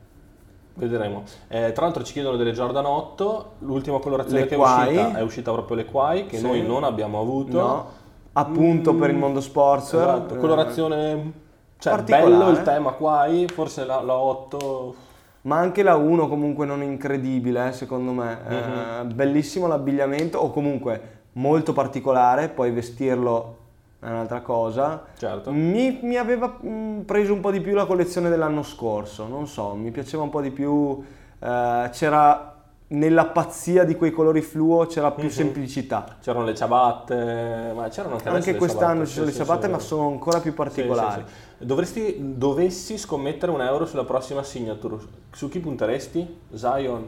Vedremo. 0.74 1.24
Eh, 1.48 1.72
tra 1.72 1.84
l'altro 1.84 2.02
ci 2.02 2.12
chiedono 2.12 2.36
delle 2.36 2.52
Jordan 2.52 2.86
8, 2.86 3.52
l'ultima 3.60 3.98
colorazione 3.98 4.40
Le 4.42 4.46
che 4.46 4.54
è 4.54 4.58
Quai. 4.58 4.96
uscita 4.96 5.18
è 5.18 5.22
uscita 5.22 5.52
proprio 5.52 5.76
le 5.76 5.84
Quai, 5.84 6.26
che 6.26 6.38
Sì. 6.38 6.46
noi 6.46 6.62
non 6.66 6.84
abbiamo 6.84 7.20
avuto. 7.20 7.58
No, 7.58 7.86
appunto 8.32 8.92
Mm, 8.94 8.98
per 9.00 9.10
il 9.10 9.16
mondo 9.16 9.40
sportswear. 9.40 10.08
Esatto, 10.16 10.34
eh, 10.34 10.38
colorazione... 10.38 11.32
Cioè, 11.78 12.00
bello 12.02 12.48
il 12.50 12.62
tema 12.62 12.92
Quai, 12.92 13.46
forse 13.48 13.84
la, 13.84 14.00
la 14.00 14.14
8... 14.16 14.94
Ma 15.42 15.58
anche 15.58 15.82
la 15.82 15.96
1 15.96 16.28
comunque 16.28 16.64
non 16.64 16.82
incredibile, 16.82 17.68
eh, 17.68 17.72
secondo 17.72 18.12
me. 18.12 18.38
Eh, 18.48 19.02
Mhm. 19.02 19.14
bellissimo 19.14 19.66
l'abbigliamento, 19.66 20.38
o 20.38 20.50
comunque 20.50 21.20
molto 21.32 21.72
particolare, 21.72 22.48
poi 22.48 22.70
vestirlo 22.70 23.56
è 24.02 24.08
un'altra 24.08 24.40
cosa. 24.40 25.04
Certo. 25.16 25.52
Mi, 25.52 26.00
mi 26.02 26.16
aveva 26.16 26.58
mm, 26.64 27.02
preso 27.02 27.32
un 27.32 27.40
po' 27.40 27.52
di 27.52 27.60
più 27.60 27.74
la 27.74 27.86
collezione 27.86 28.28
dell'anno 28.28 28.62
scorso, 28.64 29.28
non 29.28 29.46
so, 29.46 29.74
mi 29.74 29.92
piaceva 29.92 30.24
un 30.24 30.30
po' 30.30 30.40
di 30.40 30.50
più, 30.50 31.00
eh, 31.38 31.88
c'era 31.92 32.48
nella 32.88 33.24
pazzia 33.26 33.84
di 33.84 33.96
quei 33.96 34.10
colori 34.10 34.42
fluo 34.42 34.84
c'era 34.84 35.12
più 35.12 35.24
Mhm. 35.24 35.30
semplicità. 35.30 36.16
C'erano 36.20 36.44
le 36.44 36.54
ciabatte, 36.54 37.72
ma 37.74 37.88
c'erano 37.88 38.16
anche 38.16 38.28
Anche 38.28 38.56
quest'anno 38.56 39.06
ci 39.06 39.14
sono 39.14 39.26
le 39.26 39.32
ciabatte, 39.32 39.66
sì, 39.66 39.70
ma 39.72 39.78
sono 39.78 40.08
ancora 40.08 40.40
più 40.40 40.52
particolari. 40.52 41.24
sì. 41.26 41.64
Dovresti, 41.64 42.16
dovessi 42.36 42.98
scommettere 42.98 43.50
un 43.52 43.62
euro 43.62 43.86
sulla 43.86 44.04
prossima 44.04 44.42
signature, 44.42 44.96
su 45.30 45.48
chi 45.48 45.60
punteresti? 45.60 46.40
Zion? 46.52 47.06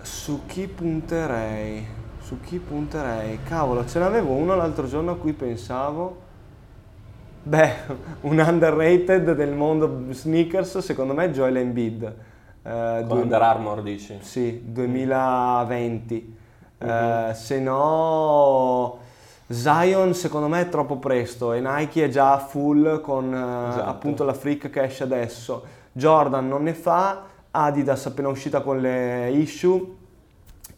Su 0.00 0.46
chi 0.46 0.66
punterei? 0.68 1.86
Su 2.32 2.40
chi 2.40 2.56
punterei? 2.58 3.40
Cavolo, 3.42 3.84
ce 3.86 3.98
n'avevo 3.98 4.32
uno 4.32 4.56
l'altro 4.56 4.86
giorno 4.88 5.10
a 5.10 5.16
cui 5.16 5.34
pensavo. 5.34 6.16
Beh, 7.42 7.72
un 8.22 8.38
underrated 8.38 9.34
del 9.34 9.52
mondo 9.52 10.04
sneakers, 10.12 10.78
secondo 10.78 11.12
me 11.12 11.26
è 11.26 11.28
Joel 11.28 11.58
Embiid. 11.58 12.14
eh, 12.62 13.04
Con 13.06 13.18
Under 13.18 13.42
Armour 13.42 13.82
dici? 13.82 14.16
sì, 14.22 14.62
2020. 14.64 16.36
Eh, 16.78 17.30
se 17.34 17.60
no, 17.60 18.98
Zion 19.48 20.14
secondo 20.14 20.48
me 20.48 20.62
è 20.62 20.68
troppo 20.70 20.96
presto 20.96 21.52
e 21.52 21.60
Nike 21.60 22.04
è 22.06 22.08
già 22.08 22.38
full 22.38 23.02
con 23.02 23.26
eh, 23.34 23.68
Esatto. 23.68 23.90
appunto 23.90 24.24
la 24.24 24.32
Freak 24.32 24.70
che 24.70 24.84
esce 24.84 25.02
adesso. 25.02 25.62
Jordan 25.92 26.48
non 26.48 26.62
ne 26.62 26.72
fa, 26.72 27.24
Adidas 27.50 28.06
appena 28.06 28.28
uscita 28.28 28.62
con 28.62 28.80
le 28.80 29.30
issue 29.32 30.00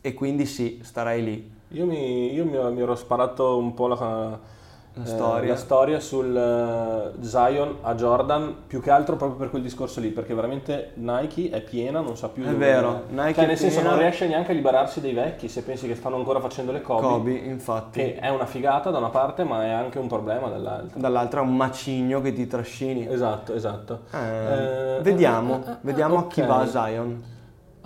e 0.07 0.13
quindi 0.13 0.45
sì, 0.45 0.81
starei 0.83 1.25
lì. 1.25 1.53
Io 1.69 1.87
mi, 1.87 2.31
io 2.35 2.45
mi- 2.45 2.59
mi 2.75 2.83
ero 2.83 2.95
sparato 2.95 3.57
un 3.57 3.73
po' 3.73 3.87
la, 3.87 3.97
La 3.97 5.03
eh, 5.03 5.07
storia. 5.07 5.49
la 5.49 5.57
storia 5.57 5.99
sul 5.99 6.37
eh, 6.37 7.25
Zion 7.25 7.79
a 7.81 7.95
Jordan, 7.95 8.55
più 8.67 8.83
che 8.83 8.91
altro 8.91 9.17
proprio 9.17 9.39
per 9.39 9.49
quel 9.49 9.63
discorso 9.63 10.01
lì, 10.01 10.09
perché 10.11 10.35
veramente 10.35 10.91
Nike 10.97 11.49
è 11.49 11.63
piena, 11.63 12.01
non 12.01 12.19
sa 12.19 12.29
più 12.29 12.45
È 12.45 12.51
vero, 12.55 13.05
Nike 13.09 13.33
cioè 13.33 13.45
è 13.45 13.47
nel 13.47 13.57
senso 13.57 13.77
piena. 13.77 13.91
non 13.95 13.99
riesce 13.99 14.27
neanche 14.29 14.53
a 14.53 14.55
liberarsi 14.55 15.01
dei 15.01 15.15
vecchi, 15.15 15.49
se 15.49 15.63
pensi 15.63 15.87
che 15.89 15.95
stanno 15.95 16.17
ancora 16.17 16.39
facendo 16.39 16.71
le 16.71 16.83
Kobe, 16.83 17.01
Kobe, 17.01 17.33
infatti. 17.33 17.99
che 18.01 18.17
è 18.17 18.29
una 18.29 18.47
figata 18.47 18.91
da 18.91 18.99
una 18.99 19.09
parte, 19.09 19.43
ma 19.43 19.65
è 19.65 19.71
anche 19.71 19.99
un 19.99 20.07
problema 20.07 20.49
dall'altra. 20.49 21.01
Dall'altra 21.01 21.41
è 21.41 21.43
un 21.45 21.57
macigno 21.57 22.21
che 22.21 22.35
ti 22.35 22.47
trascini. 22.47 23.09
Esatto, 23.11 23.55
esatto. 23.55 24.01
Eh, 24.13 24.19
Eh, 24.19 25.01
vediamo, 25.01 25.63
eh, 25.67 25.71
eh, 25.71 25.77
vediamo 25.81 26.19
a 26.19 26.27
chi 26.27 26.43
va 26.43 26.67
Zion. 26.67 27.33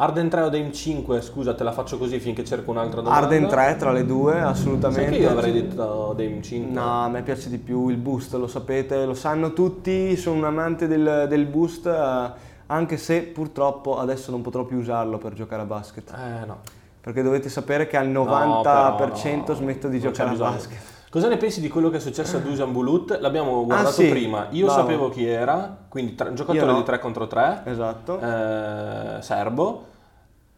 Arden 0.01 0.29
3 0.29 0.43
o 0.43 0.49
Dame 0.49 0.73
5, 0.73 1.21
scusa, 1.23 1.55
te 1.57 1.65
la 1.65 1.73
faccio 1.73 1.99
così 1.99 2.21
finché 2.21 2.45
cerco 2.45 2.71
un'altra 2.71 3.01
domanda. 3.01 3.27
Arden 3.27 3.49
3 3.49 3.75
tra 3.77 3.91
le 3.91 4.07
due, 4.07 4.35
Sai 4.35 4.43
assolutamente. 4.43 5.11
che 5.11 5.17
io 5.17 5.31
avrei 5.31 5.51
detto 5.53 6.15
Dame 6.17 6.41
5? 6.41 6.73
No, 6.73 7.03
a 7.03 7.09
me 7.09 7.23
piace 7.23 7.49
di 7.51 7.59
più 7.59 7.89
il 7.89 7.97
boost, 7.97 8.35
lo 8.35 8.47
sapete, 8.47 9.05
lo 9.05 9.15
sanno 9.15 9.53
tutti, 9.53 10.17
sono 10.17 10.37
un 10.37 10.45
amante 10.45 10.87
del, 10.87 11.27
del 11.29 11.47
boost, 11.47 11.87
eh, 11.87 12.31
anche 12.67 12.97
se 12.97 13.23
purtroppo 13.23 13.99
adesso 13.99 14.31
non 14.31 14.41
potrò 14.41 14.63
più 14.65 14.79
usarlo 14.79 15.19
per 15.19 15.33
giocare 15.33 15.63
a 15.63 15.67
basket. 15.67 16.13
Eh 16.13 16.47
no. 16.47 16.59
Perché 17.01 17.23
dovete 17.23 17.49
sapere 17.49 17.89
che 17.89 17.97
al 17.97 18.07
No, 18.07 18.25
90% 18.25 18.63
però 18.63 19.09
no, 19.49 19.55
smetto 19.55 19.89
di 19.89 19.99
non 19.99 20.13
giocare 20.13 20.31
a 20.31 20.39
basket. 20.39 20.79
Cosa 21.11 21.29
ne 21.29 21.39
pensi 21.39 21.63
di 21.63 21.69
quello 21.69 21.89
che 21.89 21.97
è 21.97 22.01
successo 22.01 22.37
a 22.37 22.41
Dusan 22.41 22.71
Bulut? 22.71 23.19
L'abbiamo 23.21 23.65
guardato 23.65 23.89
Ah, 23.89 23.93
sì, 23.93 24.09
prima. 24.11 24.47
Io 24.51 24.67
bravo. 24.67 24.81
sapevo 24.83 25.09
chi 25.09 25.27
era, 25.27 25.75
quindi 25.89 26.15
tre- 26.15 26.35
giocatore 26.35 26.67
Io 26.67 26.71
no. 26.73 26.77
di 26.79 26.83
3 26.85 26.99
contro 26.99 27.27
3, 27.27 27.63
Esatto. 27.65 28.21
eh, 28.21 29.23
serbo, 29.23 29.87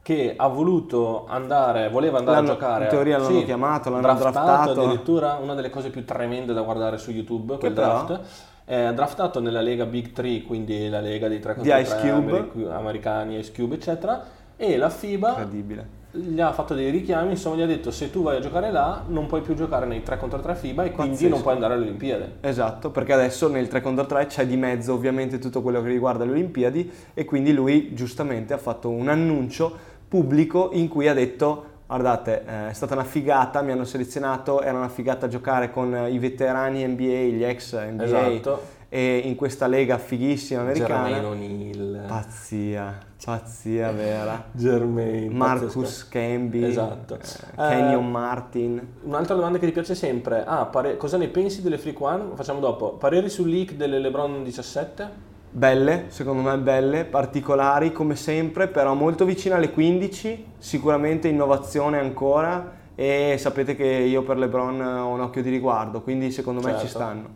che 0.02 0.34
ha 0.36 0.48
voluto 0.48 1.26
andare, 1.28 1.88
voleva 1.88 2.18
andare 2.18 2.38
L'hanno- 2.38 2.50
a 2.50 2.54
giocare. 2.54 2.84
in 2.84 2.90
teoria 2.90 3.18
l'hanno 3.18 3.38
sì, 3.38 3.44
chiamato, 3.44 3.90
l'hanno 3.90 4.02
draftato, 4.02 4.30
draftato. 4.32 4.80
addirittura 4.82 5.38
una 5.40 5.54
delle 5.54 5.70
cose 5.70 5.90
più 5.90 6.04
tremende 6.04 6.52
da 6.52 6.62
guardare 6.62 6.98
su 6.98 7.12
YouTube, 7.12 7.56
quel 7.58 7.72
però? 7.72 8.04
draft. 8.04 8.20
È 8.64 8.92
draftato 8.92 9.40
nella 9.40 9.60
Lega 9.60 9.84
Big 9.84 10.10
3, 10.10 10.42
quindi 10.42 10.88
la 10.88 11.00
Lega 11.00 11.28
dei 11.28 11.38
3 11.38 11.54
Di 11.54 11.60
contro 11.60 11.78
Ice 11.78 11.96
3 11.96 12.10
Cube. 12.10 12.30
americ- 12.38 12.70
americani, 12.72 13.38
Ice 13.38 13.52
Cube, 13.52 13.76
eccetera. 13.76 14.20
E 14.56 14.76
la 14.76 14.90
FIBA 14.90 15.28
Incredibile. 15.28 15.88
Gli 16.12 16.40
ha 16.40 16.52
fatto 16.52 16.74
dei 16.74 16.90
richiami, 16.90 17.30
insomma 17.30 17.56
gli 17.56 17.62
ha 17.62 17.66
detto 17.66 17.90
se 17.90 18.10
tu 18.10 18.22
vai 18.22 18.36
a 18.36 18.40
giocare 18.40 18.72
là 18.72 19.04
non 19.06 19.26
puoi 19.26 19.42
più 19.42 19.54
giocare 19.54 19.86
nei 19.86 20.02
3 20.02 20.18
contro 20.18 20.40
3 20.40 20.54
FIBA 20.56 20.84
e 20.84 20.90
quindi 20.90 21.12
Pazzesco. 21.12 21.30
non 21.30 21.42
puoi 21.42 21.54
andare 21.54 21.74
alle 21.74 21.84
Olimpiadi. 21.84 22.24
Esatto, 22.40 22.90
perché 22.90 23.12
adesso 23.12 23.48
nel 23.48 23.68
3 23.68 23.80
contro 23.80 24.06
3 24.06 24.26
c'è 24.26 24.46
di 24.46 24.56
mezzo 24.56 24.92
ovviamente 24.92 25.38
tutto 25.38 25.62
quello 25.62 25.80
che 25.82 25.88
riguarda 25.88 26.24
le 26.24 26.32
Olimpiadi 26.32 26.90
e 27.14 27.24
quindi 27.24 27.52
lui 27.52 27.94
giustamente 27.94 28.52
ha 28.52 28.58
fatto 28.58 28.88
un 28.90 29.08
annuncio 29.08 29.88
pubblico 30.08 30.70
in 30.72 30.88
cui 30.88 31.06
ha 31.06 31.14
detto 31.14 31.66
guardate 31.86 32.44
eh, 32.46 32.68
è 32.70 32.72
stata 32.72 32.94
una 32.94 33.04
figata, 33.04 33.62
mi 33.62 33.72
hanno 33.72 33.84
selezionato, 33.84 34.62
era 34.62 34.76
una 34.76 34.88
figata 34.88 35.28
giocare 35.28 35.70
con 35.70 35.94
eh, 35.94 36.10
i 36.10 36.18
veterani 36.18 36.86
NBA, 36.86 37.36
gli 37.36 37.44
ex 37.44 37.76
NBA 37.76 38.04
Esatto. 38.04 38.78
E 38.92 39.18
in 39.24 39.36
questa 39.36 39.68
lega 39.68 39.98
fighissima 39.98 40.62
americana. 40.62 41.08
Jermaine 41.08 41.26
O'Neal. 41.26 42.04
Pazzia, 42.08 42.98
pazzia 43.24 43.92
vera. 43.92 44.46
Jermaine. 44.52 45.32
Marcus. 45.32 46.08
Camby, 46.08 46.64
Esatto. 46.64 47.14
eh, 47.14 47.18
Eh, 47.18 47.68
Kenyon 47.68 48.10
Martin. 48.10 48.84
Un'altra 49.04 49.36
domanda 49.36 49.58
che 49.58 49.66
ti 49.66 49.72
piace 49.72 49.94
sempre, 49.94 50.44
ah, 50.44 50.66
pare- 50.66 50.96
cosa 50.96 51.16
ne 51.16 51.28
pensi 51.28 51.62
delle 51.62 51.78
Freak 51.78 52.00
One? 52.00 52.24
Facciamo 52.34 52.58
dopo. 52.58 52.94
Pareri 52.94 53.28
sul 53.28 53.48
leak 53.48 53.74
delle 53.74 54.00
LeBron 54.00 54.42
17? 54.42 55.28
Belle, 55.52 56.04
secondo 56.08 56.42
me 56.42 56.56
belle, 56.58 57.04
particolari 57.04 57.92
come 57.92 58.16
sempre, 58.16 58.66
però 58.66 58.94
molto 58.94 59.24
vicine 59.24 59.54
alle 59.54 59.70
15, 59.70 60.46
sicuramente 60.58 61.28
innovazione 61.28 61.98
ancora 61.98 62.78
e 62.96 63.36
sapete 63.38 63.74
che 63.74 63.84
io 63.86 64.22
per 64.22 64.36
LeBron 64.36 64.80
ho 64.80 65.08
un 65.08 65.20
occhio 65.20 65.42
di 65.42 65.50
riguardo, 65.50 66.02
quindi 66.02 66.30
secondo 66.30 66.60
me 66.60 66.72
ci 66.72 66.86
Certo. 66.86 66.88
stanno. 66.98 67.28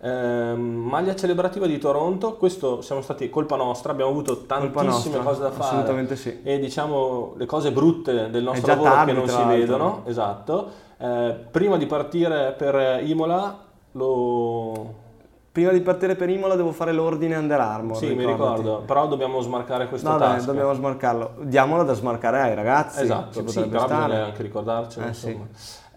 Ehm, 0.00 0.60
maglia 0.60 1.16
celebrativa 1.16 1.66
di 1.66 1.76
Toronto, 1.78 2.34
questo 2.36 2.80
siamo 2.82 3.00
stati 3.02 3.28
colpa 3.30 3.56
nostra, 3.56 3.90
abbiamo 3.90 4.10
avuto 4.12 4.44
tantissime 4.46 4.84
nostra, 5.16 5.20
cose 5.22 5.40
da 5.40 5.50
fare. 5.50 5.64
assolutamente 5.64 6.14
sì. 6.14 6.40
E 6.42 6.58
diciamo 6.60 7.34
le 7.36 7.46
cose 7.46 7.72
brutte 7.72 8.30
del 8.30 8.44
nostro 8.44 8.66
lavoro 8.68 8.90
tardi, 8.90 9.12
che 9.12 9.18
non 9.18 9.28
si 9.28 9.42
vedono, 9.44 10.02
esatto. 10.06 10.70
Eh, 10.98 11.34
prima 11.50 11.76
di 11.76 11.86
partire 11.86 12.54
per 12.56 13.02
Imola 13.04 13.58
lo 13.92 15.06
Prima 15.50 15.72
di 15.72 15.80
partire 15.80 16.14
per 16.14 16.28
Imola 16.30 16.54
devo 16.54 16.70
fare 16.70 16.92
l'ordine 16.92 17.34
Under 17.34 17.58
Armour. 17.58 17.96
Sì, 17.96 18.14
mi 18.14 18.24
ricordati. 18.24 18.60
ricordo, 18.60 18.84
però 18.84 19.08
dobbiamo 19.08 19.40
smarcare 19.40 19.88
questo 19.88 20.08
Vabbè, 20.08 20.24
task. 20.24 20.46
dobbiamo 20.46 20.72
smarcarlo. 20.72 21.32
Diamolo 21.40 21.82
da 21.82 21.94
smarcare 21.94 22.40
ai 22.42 22.54
ragazzi. 22.54 23.02
Esatto, 23.02 23.44
sì, 23.48 23.62
però 23.66 23.84
stare. 23.86 24.04
bisogna 24.04 24.24
anche 24.26 24.42
ricordarcelo, 24.42 25.04
Eh, 25.04 25.08
insomma. 25.08 25.46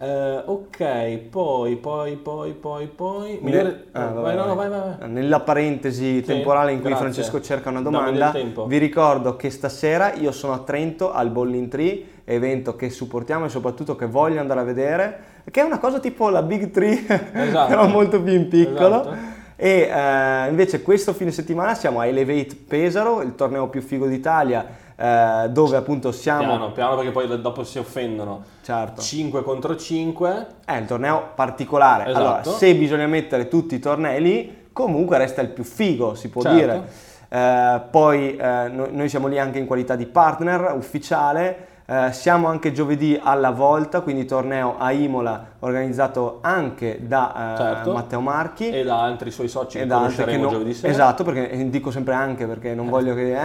Eh, 0.02 0.42
ok, 0.46 1.16
poi, 1.30 1.76
poi, 1.76 2.16
poi, 2.16 2.52
poi, 2.54 2.86
poi... 2.88 3.38
Migliore... 3.40 3.84
Ah, 3.92 4.06
vai, 4.06 4.34
no, 4.34 4.52
vai. 4.56 4.68
vai. 4.68 5.08
Nella 5.08 5.38
parentesi 5.38 6.20
temporale 6.22 6.72
in 6.72 6.80
cui 6.80 6.88
grazie. 6.88 7.04
Francesco 7.04 7.40
cerca 7.40 7.68
una 7.70 7.82
domanda, 7.82 8.34
vi 8.66 8.78
ricordo 8.78 9.36
che 9.36 9.48
stasera 9.50 10.14
io 10.14 10.32
sono 10.32 10.54
a 10.54 10.58
Trento 10.58 11.12
al 11.12 11.30
Bowling 11.30 11.68
Tree, 11.68 12.04
evento 12.24 12.74
che 12.74 12.90
supportiamo 12.90 13.44
e 13.44 13.48
soprattutto 13.48 13.94
che 13.94 14.06
voglio 14.06 14.40
andare 14.40 14.58
a 14.58 14.64
vedere, 14.64 15.18
che 15.48 15.60
è 15.60 15.64
una 15.64 15.78
cosa 15.78 16.00
tipo 16.00 16.30
la 16.30 16.42
Big 16.42 16.72
Tree, 16.72 17.06
Esatto. 17.32 17.68
però 17.68 17.86
molto 17.86 18.20
più 18.20 18.32
in 18.32 18.48
piccolo. 18.48 19.02
Esatto. 19.02 19.40
E 19.54 19.88
eh, 19.88 20.48
invece 20.48 20.82
questo 20.82 21.12
fine 21.12 21.30
settimana 21.30 21.76
siamo 21.76 22.00
a 22.00 22.06
Elevate 22.06 22.56
Pesaro, 22.66 23.22
il 23.22 23.36
torneo 23.36 23.68
più 23.68 23.80
figo 23.80 24.08
d'Italia, 24.08 24.66
eh, 24.96 25.48
dove 25.50 25.76
appunto 25.76 26.12
siamo... 26.12 26.40
Piano, 26.46 26.72
piano 26.72 26.96
perché 26.96 27.10
poi 27.10 27.40
dopo 27.40 27.64
si 27.64 27.78
offendono. 27.78 28.42
Certo. 28.62 29.00
5 29.00 29.42
contro 29.42 29.76
5. 29.76 30.46
È 30.64 30.76
un 30.76 30.84
torneo 30.86 31.30
particolare. 31.34 32.04
Esatto. 32.10 32.18
Allora, 32.24 32.42
se 32.44 32.74
bisogna 32.74 33.06
mettere 33.06 33.48
tutti 33.48 33.74
i 33.74 33.78
tornei 33.78 34.20
lì, 34.22 34.68
comunque 34.72 35.18
resta 35.18 35.40
il 35.40 35.48
più 35.48 35.64
figo, 35.64 36.14
si 36.14 36.28
può 36.28 36.42
Certo. 36.42 36.56
dire. 36.56 36.82
Eh, 37.28 37.80
poi 37.90 38.36
eh, 38.36 38.68
no- 38.70 38.88
noi 38.90 39.08
siamo 39.08 39.26
lì 39.26 39.38
anche 39.38 39.58
in 39.58 39.66
qualità 39.66 39.96
di 39.96 40.06
partner 40.06 40.72
ufficiale. 40.76 41.66
Eh, 41.84 42.12
siamo 42.12 42.46
anche 42.46 42.70
giovedì 42.72 43.18
alla 43.20 43.50
volta, 43.50 44.02
quindi 44.02 44.24
torneo 44.24 44.76
a 44.78 44.92
Imola 44.92 45.44
organizzato 45.58 46.38
anche 46.40 46.98
da 47.06 47.54
eh, 47.54 47.56
Certo. 47.56 47.92
Matteo 47.92 48.20
Marchi 48.20 48.70
E 48.70 48.84
da 48.84 49.02
altri 49.02 49.30
suoi 49.32 49.48
soci 49.48 49.78
che 49.78 49.84
e 49.84 49.86
che 49.88 49.92
conosceremo 49.92 50.42
non- 50.44 50.52
giovedì 50.52 50.74
sera. 50.74 50.92
Esatto, 50.92 51.24
perché 51.24 51.50
eh, 51.50 51.68
dico 51.70 51.90
sempre 51.90 52.14
anche 52.14 52.46
perché 52.46 52.74
non 52.74 52.88
voglio 52.88 53.14
che. 53.14 53.36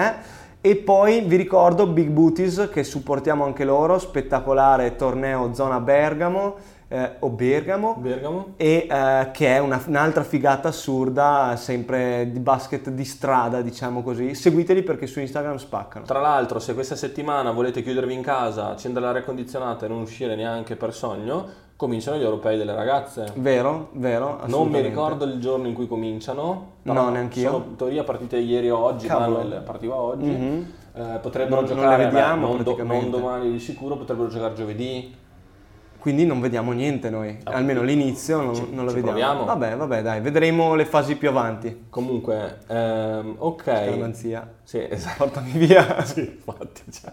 E 0.68 0.76
poi 0.76 1.22
vi 1.22 1.38
ricordo 1.38 1.88
Big 1.88 2.10
Booties 2.10 2.68
che 2.70 2.84
supportiamo 2.84 3.46
anche 3.46 3.64
loro, 3.64 3.98
spettacolare 4.00 4.98
torneo 4.98 5.54
zona 5.54 5.80
Bergamo 5.80 6.56
eh, 6.90 7.12
o 7.20 7.30
Bergamo 7.30 7.96
Bergamo. 7.98 8.48
e 8.58 8.86
eh, 8.92 9.30
che 9.32 9.48
è 9.56 9.60
una- 9.60 9.82
un'altra 9.88 10.24
figata 10.24 10.68
assurda, 10.68 11.54
sempre 11.56 12.28
di 12.34 12.40
basket 12.40 12.90
di 12.90 13.06
strada, 13.06 13.62
diciamo 13.62 14.04
così. 14.04 14.36
Seguiteli 14.36 14.84
perché 14.84 15.08
su 15.08 15.22
Instagram 15.22 15.56
spaccano. 15.56 16.04
Tra 16.04 16.20
l'altro, 16.20 16.60
se 16.60 16.74
questa 16.74 16.98
settimana 16.98 17.52
volete 17.52 17.82
chiudervi 17.82 18.14
in 18.14 18.22
casa, 18.22 18.72
accendere 18.72 19.06
l'aria 19.06 19.24
condizionata 19.24 19.86
e 19.86 19.88
non 19.88 20.02
uscire 20.02 20.36
neanche 20.36 20.76
per 20.76 20.94
sogno, 20.94 21.48
cominciano 21.78 22.18
gli 22.18 22.24
europei 22.24 22.58
delle 22.58 22.74
ragazze. 22.76 23.32
Vero, 23.36 23.90
vero. 23.94 24.40
Non 24.48 24.68
mi 24.68 24.82
ricordo 24.82 25.24
il 25.26 25.40
giorno 25.40 25.68
in 25.68 25.74
cui 25.74 25.88
cominciano. 25.88 26.72
No, 26.82 26.94
però 26.94 27.10
neanch'io. 27.10 27.52
Sono 27.52 27.66
in 27.70 27.76
teoria 27.78 28.04
partite 28.04 28.38
ieri 28.38 28.70
o 28.70 28.78
oggi, 28.80 29.08
Cavolo. 29.08 29.38
Manuel 29.38 29.62
partiva 29.62 29.96
oggi. 29.96 30.30
Mhm. 30.30 30.74
Eh, 30.96 31.20
potrebbero 31.22 31.62
Non- 31.62 31.70
non 31.70 31.76
giocare, 31.78 31.98
le 31.98 32.10
vediamo 32.10 32.48
beh, 32.48 32.54
non, 32.54 32.64
do- 32.64 32.84
non 32.84 33.10
domani 33.12 33.52
di 33.52 33.60
sicuro, 33.60 33.96
potrebbero 33.96 34.28
giocare 34.28 34.54
giovedì. 34.56 35.16
Quindi 36.00 36.26
non 36.26 36.40
vediamo 36.40 36.72
niente 36.72 37.10
noi, 37.10 37.38
Ah, 37.44 37.52
almeno 37.54 37.82
l'inizio 37.82 38.40
non, 38.42 38.56
ci- 38.56 38.68
non 38.72 38.86
lo 38.86 38.92
vediamo. 38.94 39.08
proviamo. 39.18 39.46
Vabbè, 39.46 39.76
vabbè, 39.76 40.02
dai, 40.02 40.22
vedremo 40.22 40.74
le 40.74 40.86
fasi 40.86 41.16
più 41.18 41.28
avanti. 41.30 41.86
Comunque, 41.90 42.60
ehm, 42.68 43.36
ok. 43.38 43.62
Scaramanzia. 43.64 44.50
Sì, 44.64 44.84
esatto. 44.90 45.16
Portami 45.26 45.52
via. 45.52 46.02
Sì, 46.06 46.22
infatti, 46.22 46.82
cioè. 46.92 47.12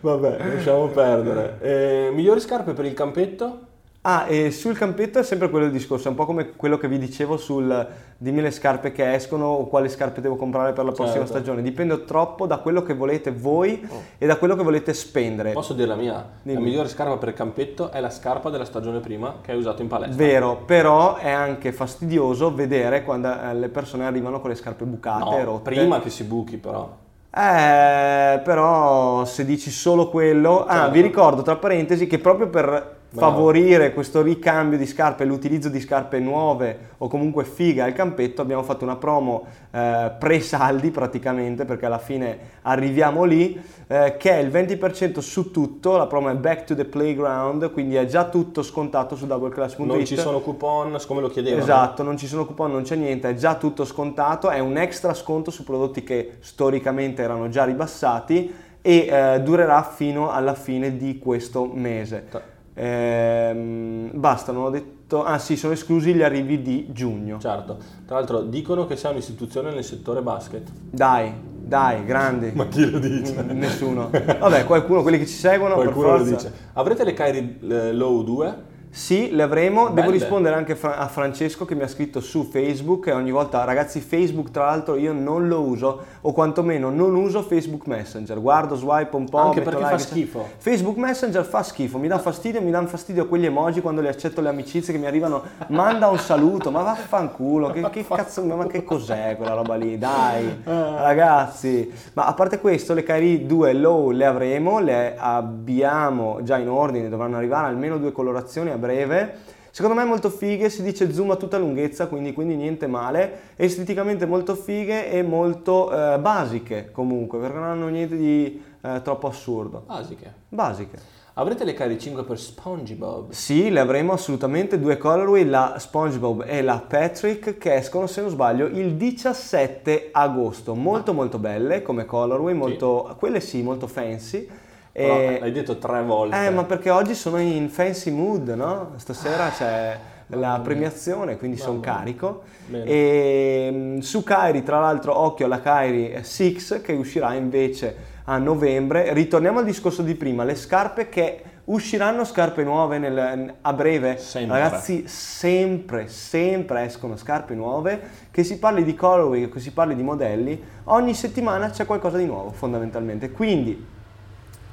Vabbè, 0.00 0.38
lasciamo 0.54 0.86
perdere. 0.88 1.58
Eh, 1.60 2.10
migliori 2.14 2.40
scarpe 2.40 2.72
per 2.72 2.84
il 2.84 2.94
campetto? 2.94 3.58
Ah, 4.02 4.24
e 4.28 4.50
sul 4.50 4.78
campetto 4.78 5.18
è 5.18 5.22
sempre 5.22 5.50
quello 5.50 5.66
il 5.66 5.72
discorso, 5.72 6.06
è 6.06 6.10
un 6.10 6.16
po' 6.16 6.24
come 6.24 6.52
quello 6.56 6.78
che 6.78 6.88
vi 6.88 6.98
dicevo 6.98 7.36
sul 7.36 7.86
dimmi 8.16 8.40
le 8.40 8.50
scarpe 8.50 8.92
che 8.92 9.12
escono 9.12 9.44
o 9.46 9.66
quali 9.66 9.90
scarpe 9.90 10.22
devo 10.22 10.36
comprare 10.36 10.72
per 10.72 10.86
la 10.86 10.92
prossima 10.92 11.18
Certo. 11.18 11.32
stagione. 11.32 11.60
Dipende 11.60 12.06
troppo 12.06 12.46
da 12.46 12.58
quello 12.58 12.82
che 12.82 12.94
volete 12.94 13.30
voi 13.30 13.86
e 14.16 14.26
da 14.26 14.36
quello 14.38 14.56
che 14.56 14.62
volete 14.62 14.94
spendere. 14.94 15.52
Posso 15.52 15.74
dire 15.74 15.86
la 15.88 15.96
mia? 15.96 16.12
La 16.14 16.24
Dimmi. 16.42 16.62
migliore 16.62 16.88
scarpa 16.88 17.18
per 17.18 17.28
il 17.28 17.34
campetto 17.34 17.90
è 17.90 18.00
la 18.00 18.08
scarpa 18.08 18.48
della 18.48 18.64
stagione 18.64 19.00
prima 19.00 19.36
che 19.42 19.52
hai 19.52 19.58
usato 19.58 19.82
in 19.82 19.88
palestra. 19.88 20.16
Vero, 20.16 20.62
però 20.64 21.16
è 21.16 21.30
anche 21.30 21.70
fastidioso 21.70 22.54
vedere 22.54 23.04
quando 23.04 23.28
eh, 23.38 23.52
le 23.54 23.68
persone 23.68 24.06
arrivano 24.06 24.40
con 24.40 24.48
le 24.48 24.56
scarpe 24.56 24.86
bucate, 24.86 25.24
No, 25.24 25.44
rotte. 25.44 25.70
prima 25.74 26.00
che 26.00 26.08
si 26.08 26.24
buchi 26.24 26.56
però. 26.56 26.96
Eh, 27.32 28.40
però 28.42 29.26
se 29.26 29.44
dici 29.44 29.70
solo 29.70 30.08
quello... 30.08 30.64
Ah, 30.64 30.74
Certo. 30.74 30.90
vi 30.92 31.00
ricordo 31.02 31.42
tra 31.42 31.56
parentesi 31.56 32.06
che 32.06 32.18
proprio 32.18 32.48
per 32.48 32.96
Bravo. 33.12 33.32
favorire 33.32 33.92
questo 33.92 34.22
ricambio 34.22 34.78
di 34.78 34.86
scarpe 34.86 35.24
l'utilizzo 35.24 35.68
di 35.68 35.80
scarpe 35.80 36.20
nuove 36.20 36.90
o 36.98 37.08
comunque 37.08 37.44
figa 37.44 37.84
al 37.84 37.92
campetto 37.92 38.40
abbiamo 38.40 38.62
fatto 38.62 38.84
una 38.84 38.94
promo 38.94 39.46
eh, 39.72 40.12
pre-saldi 40.16 40.92
praticamente 40.92 41.64
perché 41.64 41.86
alla 41.86 41.98
fine 41.98 42.38
arriviamo 42.62 43.24
lì 43.24 43.60
eh, 43.88 44.16
che 44.16 44.30
è 44.30 44.38
il 44.38 44.48
20% 44.48 45.18
su 45.18 45.50
tutto, 45.50 45.96
la 45.96 46.06
promo 46.06 46.28
è 46.28 46.34
Back 46.34 46.62
to 46.62 46.76
the 46.76 46.84
Playground 46.84 47.72
quindi 47.72 47.96
è 47.96 48.06
già 48.06 48.26
tutto 48.26 48.62
scontato 48.62 49.16
su 49.16 49.26
doubleclass.it 49.26 49.86
Non 49.86 50.04
ci 50.04 50.16
sono 50.16 50.40
coupon, 50.40 51.00
siccome 51.00 51.20
lo 51.20 51.28
chiedevano. 51.28 51.62
Esatto, 51.62 52.04
non 52.04 52.16
ci 52.16 52.28
sono 52.28 52.46
coupon, 52.46 52.70
non 52.70 52.82
c'è 52.82 52.94
niente, 52.94 53.30
è 53.30 53.34
già 53.34 53.56
tutto 53.56 53.84
scontato, 53.84 54.50
è 54.50 54.60
un 54.60 54.76
extra 54.76 55.14
sconto 55.14 55.50
su 55.50 55.64
prodotti 55.64 56.04
che 56.04 56.36
storicamente 56.38 57.22
erano 57.22 57.48
già 57.48 57.64
ribassati 57.64 58.54
e 58.80 59.06
eh, 59.10 59.40
durerà 59.40 59.82
fino 59.82 60.30
alla 60.30 60.54
fine 60.54 60.96
di 60.96 61.18
questo 61.18 61.66
mese. 61.66 62.49
Ehm, 62.74 64.10
basta, 64.14 64.52
non 64.52 64.64
ho 64.64 64.70
detto... 64.70 65.24
Ah 65.24 65.38
sì, 65.38 65.56
sono 65.56 65.72
esclusi 65.72 66.14
gli 66.14 66.22
arrivi 66.22 66.62
di 66.62 66.86
giugno. 66.92 67.38
Certo. 67.40 67.78
Tra 68.06 68.16
l'altro 68.16 68.42
dicono 68.42 68.86
che 68.86 68.96
sei 68.96 69.10
un'istituzione 69.12 69.72
nel 69.72 69.84
settore 69.84 70.22
basket. 70.22 70.70
Dai, 70.72 71.32
dai, 71.42 72.04
grandi. 72.04 72.52
Ma 72.54 72.68
chi 72.68 72.88
lo 72.88 72.98
dice? 72.98 73.42
Nessuno. 73.42 74.10
Vabbè, 74.10 74.64
qualcuno, 74.64 75.02
quelli 75.02 75.18
che 75.18 75.26
ci 75.26 75.34
seguono, 75.34 75.74
Qualcuno 75.74 76.16
lo 76.16 76.24
dice. 76.24 76.52
Avrete 76.74 77.04
le 77.04 77.12
Kyrie 77.12 77.58
eh, 77.60 77.92
Low 77.92 78.22
2? 78.22 78.68
Sì, 78.92 79.30
le 79.30 79.42
avremo. 79.44 79.84
Devo 79.84 80.08
Belle. 80.08 80.10
rispondere 80.10 80.56
anche 80.56 80.76
a 80.80 81.06
Francesco 81.06 81.64
che 81.64 81.76
mi 81.76 81.82
ha 81.82 81.88
scritto 81.88 82.20
su 82.20 82.42
Facebook 82.42 83.06
e 83.06 83.12
ogni 83.12 83.30
volta, 83.30 83.62
ragazzi, 83.62 84.00
Facebook 84.00 84.50
tra 84.50 84.66
l'altro 84.66 84.96
io 84.96 85.12
non 85.12 85.46
lo 85.46 85.60
uso 85.60 86.04
o 86.22 86.32
quantomeno 86.32 86.90
non 86.90 87.14
uso 87.14 87.42
Facebook 87.42 87.86
Messenger. 87.86 88.40
Guardo, 88.40 88.74
swipe 88.74 89.14
un 89.14 89.28
po'. 89.28 89.38
Anche 89.38 89.60
metto 89.60 89.70
perché 89.70 89.84
fa 89.84 89.90
like, 89.92 90.02
schifo. 90.02 90.48
Facebook 90.56 90.96
Messenger 90.96 91.44
fa 91.44 91.62
schifo, 91.62 91.98
mi 91.98 92.08
dà 92.08 92.18
fastidio, 92.18 92.60
mi 92.60 92.72
danno 92.72 92.88
fastidio 92.88 93.28
quegli 93.28 93.46
emoji 93.46 93.80
quando 93.80 94.00
li 94.00 94.08
accetto 94.08 94.40
le 94.40 94.48
amicizie 94.48 94.92
che 94.92 94.98
mi 94.98 95.06
arrivano, 95.06 95.42
manda 95.68 96.08
un 96.08 96.18
saluto, 96.18 96.72
ma 96.72 96.82
vaffanculo, 96.82 97.70
che, 97.70 97.88
che 97.90 98.04
cazzo, 98.06 98.42
ma 98.42 98.66
che 98.66 98.82
cos'è 98.82 99.36
quella 99.36 99.54
roba 99.54 99.76
lì? 99.76 99.98
Dai, 99.98 100.62
ragazzi. 100.64 101.92
Ma 102.14 102.26
a 102.26 102.34
parte 102.34 102.58
questo, 102.58 102.92
le 102.92 103.04
Kyrie 103.04 103.46
2 103.46 103.72
Low 103.74 104.10
le 104.10 104.24
avremo, 104.24 104.80
le 104.80 105.14
abbiamo 105.16 106.40
già 106.42 106.58
in 106.58 106.68
ordine, 106.68 107.08
dovranno 107.08 107.36
arrivare 107.36 107.68
almeno 107.68 107.96
due 107.96 108.10
colorazioni 108.10 108.78
breve. 108.80 109.58
Secondo 109.70 109.96
me 109.96 110.04
molto 110.04 110.30
fighe, 110.30 110.68
si 110.68 110.82
dice 110.82 111.12
zoom 111.12 111.30
a 111.30 111.36
tutta 111.36 111.56
lunghezza, 111.56 112.08
quindi, 112.08 112.32
quindi 112.32 112.56
niente 112.56 112.88
male, 112.88 113.52
esteticamente 113.54 114.26
molto 114.26 114.56
fighe 114.56 115.12
e 115.12 115.22
molto 115.22 115.92
eh, 115.92 116.18
basiche 116.18 116.90
comunque, 116.90 117.38
perché 117.38 117.56
non 117.56 117.68
hanno 117.68 117.86
niente 117.86 118.16
di 118.16 118.60
eh, 118.80 119.00
troppo 119.02 119.28
assurdo. 119.28 119.84
Basiche. 119.86 120.34
Basiche. 120.48 121.18
Avrete 121.34 121.64
le 121.64 121.74
Kyrie 121.74 121.96
5 121.96 122.24
per 122.24 122.38
SpongeBob? 122.38 123.30
Sì, 123.30 123.70
le 123.70 123.78
avremo 123.78 124.12
assolutamente 124.12 124.80
due 124.80 124.98
colorway, 124.98 125.46
la 125.46 125.76
SpongeBob 125.78 126.44
e 126.46 126.60
la 126.60 126.84
Patrick, 126.86 127.56
che 127.56 127.76
escono 127.76 128.08
se 128.08 128.20
non 128.20 128.30
sbaglio 128.30 128.66
il 128.66 128.96
17 128.96 130.08
agosto. 130.10 130.74
Molto 130.74 131.12
molto 131.12 131.38
belle 131.38 131.82
come 131.82 132.04
colorway, 132.04 132.52
molto, 132.52 133.14
quelle 133.16 133.40
sì, 133.40 133.62
molto 133.62 133.86
fancy. 133.86 134.48
Però 134.92 135.14
E- 135.18 135.38
l'hai 135.40 135.52
detto 135.52 135.78
tre 135.78 136.02
volte. 136.02 136.44
eh, 136.46 136.50
ma 136.50 136.64
perché 136.64 136.90
oggi 136.90 137.14
sono 137.14 137.38
in 137.38 137.68
fancy 137.68 138.10
mood, 138.10 138.48
no? 138.48 138.92
Stasera 138.96 139.50
c'è 139.50 139.96
la 140.28 140.60
premiazione, 140.62 141.36
quindi 141.36 141.56
sono 141.56 141.80
carico. 141.80 142.42
Bene. 142.66 142.84
E 142.84 143.68
mm, 143.72 143.98
su 143.98 144.22
Kairi, 144.22 144.62
tra 144.62 144.80
l'altro, 144.80 145.16
occhio 145.18 145.46
alla 145.46 145.60
Kairi 145.60 146.18
6 146.22 146.80
che 146.82 146.92
uscirà 146.92 147.34
invece 147.34 147.96
a 148.24 148.38
novembre. 148.38 149.12
Ritorniamo 149.12 149.58
al 149.60 149.64
discorso 149.64 150.02
di 150.02 150.14
prima, 150.14 150.44
le 150.44 150.54
scarpe 150.54 151.08
che 151.08 151.42
usciranno 151.64 152.24
scarpe 152.24 152.62
nuove 152.64 152.98
nel- 152.98 153.54
a 153.60 153.72
breve. 153.72 154.18
Sempre. 154.18 154.58
Ragazzi, 154.60 155.04
sempre, 155.06 156.08
sempre 156.08 156.84
escono 156.84 157.16
scarpe 157.16 157.54
nuove. 157.54 158.00
Che 158.30 158.42
si 158.44 158.58
parli 158.58 158.82
di 158.84 158.94
colorway, 158.94 159.48
che 159.48 159.60
si 159.60 159.72
parli 159.72 159.94
di 159.94 160.02
modelli, 160.02 160.60
ogni 160.84 161.14
settimana 161.14 161.70
c'è 161.70 161.86
qualcosa 161.86 162.18
di 162.18 162.26
nuovo, 162.26 162.50
fondamentalmente. 162.50 163.30
Quindi 163.30 163.98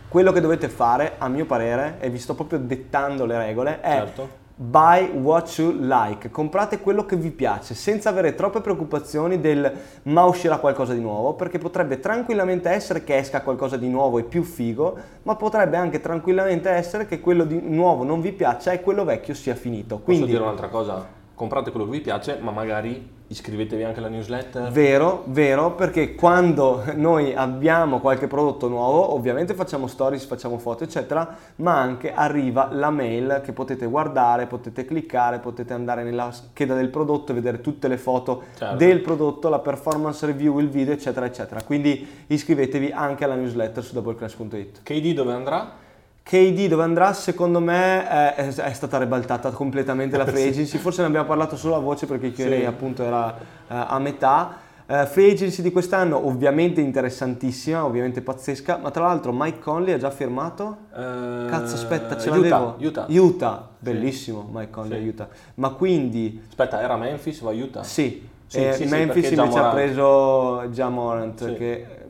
quello 0.07 0.31
che 0.31 0.41
dovete 0.41 0.69
fare, 0.69 1.15
a 1.17 1.27
mio 1.27 1.45
parere, 1.45 1.97
e 1.99 2.09
vi 2.09 2.17
sto 2.17 2.33
proprio 2.33 2.59
dettando 2.59 3.25
le 3.25 3.37
regole, 3.37 3.81
è 3.81 3.97
Certo. 3.97 4.45
buy 4.55 5.09
what 5.11 5.53
you 5.57 5.71
like. 5.79 6.29
Comprate 6.31 6.79
quello 6.79 7.05
che 7.05 7.15
vi 7.15 7.29
piace, 7.29 7.75
senza 7.75 8.09
avere 8.09 8.33
troppe 8.33 8.61
preoccupazioni 8.61 9.39
del 9.39 9.71
ma 10.03 10.23
uscirà 10.23 10.57
qualcosa 10.57 10.93
di 10.93 11.01
nuovo, 11.01 11.33
perché 11.33 11.57
potrebbe 11.59 11.99
tranquillamente 11.99 12.69
essere 12.69 13.03
che 13.03 13.17
esca 13.17 13.41
qualcosa 13.41 13.77
di 13.77 13.89
nuovo 13.89 14.17
e 14.17 14.23
più 14.23 14.43
figo, 14.43 14.97
ma 15.23 15.35
potrebbe 15.35 15.77
anche 15.77 15.99
tranquillamente 15.99 16.69
essere 16.69 17.05
che 17.05 17.19
quello 17.19 17.43
di 17.43 17.59
nuovo 17.61 18.03
non 18.03 18.21
vi 18.21 18.31
piaccia 18.31 18.71
e 18.71 18.81
quello 18.81 19.03
vecchio 19.03 19.33
sia 19.33 19.55
finito. 19.55 19.95
Posso 19.95 20.05
Quindi 20.05 20.27
dire 20.27 20.41
un'altra 20.41 20.69
cosa? 20.69 21.16
Comprate 21.37 21.69
quello 21.69 21.85
che 21.85 21.91
vi 21.91 22.01
piace, 22.01 22.39
ma 22.41 22.49
magari 22.49 23.09
iscrivetevi 23.27 23.83
anche 23.83 23.99
alla 23.99 24.07
newsletter. 24.07 24.71
Vero, 24.71 25.21
vero, 25.27 25.75
perché 25.75 26.15
quando 26.15 26.81
noi 26.97 27.35
abbiamo 27.35 27.99
qualche 27.99 28.25
prodotto 28.25 28.67
nuovo, 28.67 29.13
ovviamente 29.13 29.53
facciamo 29.53 29.85
stories, 29.85 30.25
facciamo 30.25 30.57
foto, 30.57 30.83
eccetera, 30.83 31.37
ma 31.57 31.79
anche 31.79 32.11
arriva 32.11 32.69
la 32.71 32.89
mail 32.89 33.41
che 33.43 33.51
potete 33.53 33.85
guardare, 33.85 34.47
potete 34.47 34.83
cliccare, 34.85 35.37
potete 35.37 35.73
andare 35.73 36.01
nella 36.01 36.31
scheda 36.31 36.73
del 36.73 36.89
prodotto 36.89 37.33
e 37.33 37.35
vedere 37.35 37.61
tutte 37.61 37.87
le 37.87 37.97
foto 37.97 38.41
Certo. 38.57 38.75
del 38.75 39.01
prodotto, 39.01 39.47
la 39.47 39.59
performance 39.59 40.25
review, 40.25 40.57
il 40.57 40.69
video, 40.69 40.95
eccetera, 40.95 41.27
eccetera. 41.27 41.61
Quindi 41.61 42.23
iscrivetevi 42.25 42.89
anche 42.89 43.25
alla 43.25 43.35
newsletter 43.35 43.83
su 43.83 43.93
doubleclass.it. 43.93 44.79
KD 44.81 45.13
dove 45.13 45.33
andrà? 45.33 45.85
KD 46.27 46.67
dove 46.67 46.83
andrà 46.83 47.13
secondo 47.13 47.61
me 47.61 48.05
è, 48.05 48.35
è- 48.35 48.73
stata 48.73 48.97
ribaltata 48.97 49.49
completamente 49.51 50.17
la 50.17 50.25
free 50.25 50.49
agency, 50.49 50.77
forse 50.77 50.99
ne 50.99 51.07
abbiamo 51.07 51.25
parlato 51.25 51.55
solo 51.55 51.75
a 51.75 51.79
voce 51.79 52.05
perché 52.05 52.33
Q&A 52.33 52.43
Sì. 52.57 52.65
appunto 52.65 53.01
era 53.01 53.33
eh, 53.33 53.43
a 53.67 53.97
metà. 53.99 54.57
Eh, 54.89 55.05
free 55.05 55.31
agency 55.31 55.61
di 55.61 55.71
quest'anno 55.71 56.27
ovviamente 56.27 56.81
interessantissima, 56.81 57.85
ovviamente 57.85 58.21
pazzesca, 58.21 58.77
ma 58.77 58.91
tra 58.91 59.05
l'altro 59.05 59.31
Mike 59.33 59.59
Conley 59.59 59.93
ha 59.93 59.97
già 59.97 60.09
firmato? 60.09 60.77
Eh, 60.93 61.45
Cazzo 61.49 61.75
aspetta, 61.75 62.17
ce 62.17 62.27
Utah, 62.29 62.37
l'avevo. 62.39 62.75
Utah. 62.79 63.05
Utah, 63.07 63.67
bellissimo 63.79 64.49
Mike 64.51 64.69
Conley 64.71 65.01
Sì. 65.01 65.07
Utah. 65.07 65.27
Ma 65.55 65.69
quindi 65.69 66.41
Aspetta, 66.49 66.81
era 66.81 66.97
Memphis 66.97 67.39
o 67.39 67.49
Utah? 67.51 67.83
sì, 67.83 68.27
Sì, 68.47 68.65
eh, 68.65 68.73
sì, 68.73 68.83
sì, 68.83 68.89
Memphis 68.89 69.31
invece 69.31 69.59
ha 69.59 69.69
preso 69.69 70.69
già 70.71 70.89
Morant 70.89 71.45
Sì. 71.45 71.53
che 71.53 71.71
eh, 71.71 72.05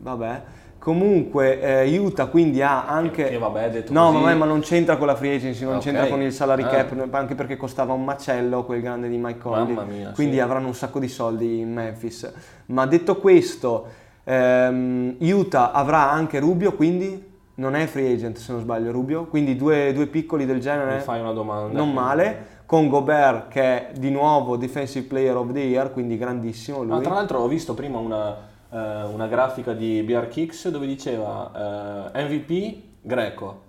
vabbè. 0.00 0.42
Comunque 0.84 1.62
eh, 1.62 1.98
Utah 1.98 2.26
quindi 2.26 2.60
ha 2.60 2.84
anche 2.86 3.24
che 3.24 3.38
vabbè, 3.38 3.70
detto 3.70 3.92
No, 3.94 4.12
vabbè, 4.12 4.34
ma 4.34 4.44
non 4.44 4.60
c'entra 4.60 4.98
con 4.98 5.06
la 5.06 5.14
free 5.14 5.36
agency, 5.36 5.64
non 5.64 5.76
Ok. 5.76 5.82
c'entra 5.82 6.08
con 6.08 6.20
il 6.20 6.30
salary 6.30 6.62
Ah. 6.62 6.66
cap, 6.66 7.08
anche 7.12 7.34
perché 7.34 7.56
costava 7.56 7.94
un 7.94 8.04
macello 8.04 8.64
quel 8.64 8.82
grande 8.82 9.08
di 9.08 9.16
Mike 9.16 9.38
Conley. 9.38 9.72
Mamma 9.74 9.90
mia, 9.90 10.10
quindi 10.10 10.34
sì. 10.34 10.40
avranno 10.40 10.66
un 10.66 10.74
sacco 10.74 10.98
di 10.98 11.08
soldi 11.08 11.60
in 11.60 11.72
Memphis. 11.72 12.30
Ma 12.66 12.84
detto 12.84 13.16
questo, 13.16 13.86
ehm, 14.24 15.16
Utah 15.20 15.72
avrà 15.72 16.10
anche 16.10 16.38
Rubio, 16.38 16.74
quindi 16.74 17.32
non 17.54 17.74
è 17.74 17.86
free 17.86 18.12
agent 18.12 18.36
se 18.36 18.52
non 18.52 18.60
sbaglio 18.60 18.92
Rubio, 18.92 19.24
quindi 19.24 19.56
due, 19.56 19.90
due 19.94 20.06
piccoli 20.06 20.44
del 20.44 20.60
genere 20.60 20.96
Mi 20.96 21.00
fai 21.00 21.20
una 21.20 21.32
domanda. 21.32 21.78
non 21.78 21.94
male. 21.94 22.52
Con 22.66 22.88
Gobert 22.88 23.48
che 23.48 23.62
è 23.62 23.88
di 23.98 24.10
nuovo 24.10 24.56
Defensive 24.56 25.06
Player 25.06 25.34
of 25.36 25.50
the 25.52 25.60
Year, 25.60 25.92
quindi 25.92 26.18
grandissimo 26.18 26.82
lui. 26.82 26.96
Ah, 26.96 27.00
tra 27.00 27.14
l'altro 27.14 27.38
ho 27.40 27.48
visto 27.48 27.72
prima 27.72 27.98
una, 27.98 28.36
eh, 28.74 29.02
una 29.04 29.26
grafica 29.28 29.72
di 29.72 30.02
BR 30.02 30.26
Kicks 30.28 30.68
dove 30.68 30.86
diceva 30.86 32.10
eh, 32.12 32.24
MVP 32.24 32.82
greco, 33.00 33.60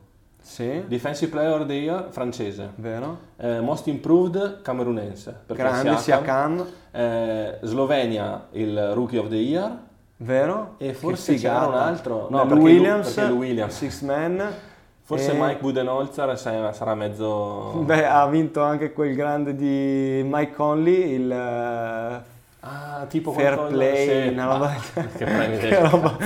Sì, 0.42 0.84
Defensive 0.88 1.30
Player 1.32 1.60
of 1.62 1.68
the 1.68 1.74
Year 1.74 2.08
francese, 2.10 2.72
vero. 2.76 3.18
eh, 3.38 3.60
Most 3.62 3.88
Improved 3.88 4.62
camerunense, 4.62 5.42
Grande 5.48 5.98
Siakam, 5.98 6.66
eh, 6.92 7.58
Slovenia 7.62 8.48
il 8.52 8.92
Rookie 8.94 9.18
of 9.20 9.28
the 9.30 9.36
Year. 9.36 9.84
Vero. 10.18 10.76
e 10.78 10.94
forse 10.94 11.36
c'era 11.36 11.68
un 11.68 11.74
altro, 11.74 12.28
Lou 12.30 12.38
no 12.38 12.46
perché 12.46 12.54
Lu- 12.56 12.62
Williams, 12.62 13.28
Lou 13.28 13.38
Williams. 13.38 13.74
Six 13.76 14.02
Man. 14.02 14.54
Forse 15.02 15.34
E- 15.34 15.38
Mike 15.38 15.60
Budenholzer 15.60 16.36
sarà 16.40 16.72
sarà 16.74 16.96
mezzo... 16.96 17.82
Beh, 17.84 18.06
ha 18.08 18.26
vinto 18.28 18.64
anche 18.64 18.92
quel 18.94 19.14
grande 19.14 19.54
di 19.56 20.24
Mike 20.26 20.54
Conley, 20.54 21.14
il 21.16 21.32
eh, 21.32 22.22
Ah, 22.68 23.06
tipo 23.08 23.32
Fair 23.32 23.54
qualcosa- 23.56 23.76
Play, 23.78 24.28
sì, 24.28 24.34
una 24.34 24.46
roba, 24.46 24.76
che 25.60 25.80
roba 25.88 26.18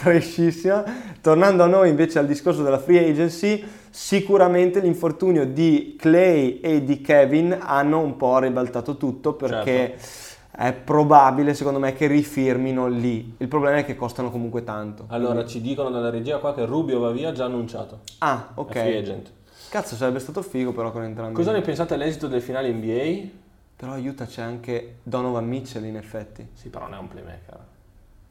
trashissima. 0.00 0.84
Tornando 1.20 1.64
a 1.64 1.66
noi 1.66 1.88
invece 1.88 2.20
al 2.20 2.26
discorso 2.26 2.62
della 2.62 2.78
free 2.78 3.10
agency, 3.10 3.64
sicuramente 3.90 4.78
l'infortunio 4.80 5.44
di 5.44 5.96
Clay 5.98 6.60
e 6.60 6.84
di 6.84 7.00
Kevin 7.00 7.58
hanno 7.60 7.98
un 7.98 8.16
po' 8.16 8.38
ribaltato 8.38 8.96
tutto 8.96 9.32
perché 9.34 9.96
Certo. 9.98 10.06
è 10.52 10.72
probabile 10.72 11.52
secondo 11.54 11.80
me 11.80 11.92
che 11.94 12.06
rifirmino 12.06 12.86
lì. 12.86 13.34
Il 13.38 13.48
problema 13.48 13.78
è 13.78 13.84
che 13.84 13.96
costano 13.96 14.30
comunque 14.30 14.62
tanto. 14.62 15.06
Allora, 15.08 15.44
ci 15.44 15.60
dicono 15.60 15.90
dalla 15.90 16.10
regia 16.10 16.38
qua 16.38 16.54
che 16.54 16.64
Rubio 16.64 17.00
va 17.00 17.10
via 17.10 17.32
già 17.32 17.46
annunciato. 17.46 18.00
Ah, 18.18 18.50
È 18.54 18.62
free 18.70 18.96
ok. 18.98 19.02
agent. 19.02 19.30
Cazzo, 19.68 19.96
sarebbe 19.96 20.20
stato 20.20 20.42
figo 20.42 20.72
però 20.72 20.92
con 20.92 21.02
entrambi. 21.02 21.34
Cosa 21.34 21.50
ne 21.50 21.60
pensate 21.60 21.96
dell'esito 21.96 22.28
del 22.28 22.40
finale 22.40 22.70
NBA? 22.72 23.46
Però 23.78 23.92
aiuta 23.92 24.26
c'è 24.26 24.42
anche 24.42 24.96
Donovan 25.04 25.46
Mitchell 25.46 25.84
in 25.84 25.96
effetti. 25.96 26.44
Sì, 26.52 26.68
però 26.68 26.86
non 26.86 26.94
è 26.94 26.98
un 26.98 27.06
playmaker. 27.06 27.58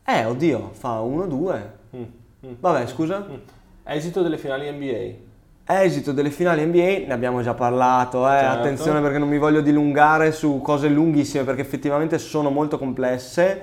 Eh, 0.03 0.25
oddio, 0.25 0.71
fa 0.73 0.99
1-2. 0.99 1.62
Mm, 1.95 2.01
mm. 2.01 2.53
Vabbè, 2.60 2.86
scusa. 2.88 3.25
Mm. 3.25 3.36
Esito 3.83 4.21
delle 4.21 4.38
finali 4.38 4.69
NBA. 4.69 5.73
Esito 5.81 6.12
delle 6.12 6.31
finali 6.31 6.65
NBA, 6.65 7.07
ne 7.07 7.13
abbiamo 7.13 7.41
già 7.41 7.53
parlato, 7.53 8.27
eh. 8.27 8.39
Certo. 8.39 8.57
attenzione 8.57 8.99
perché 8.99 9.19
non 9.19 9.29
mi 9.29 9.38
voglio 9.38 9.62
dilungare 9.62 10.33
su 10.33 10.60
cose 10.62 10.89
lunghissime 10.89 11.45
perché 11.45 11.62
effettivamente 11.62 12.17
sono 12.17 12.49
molto 12.49 12.77
complesse. 12.77 13.62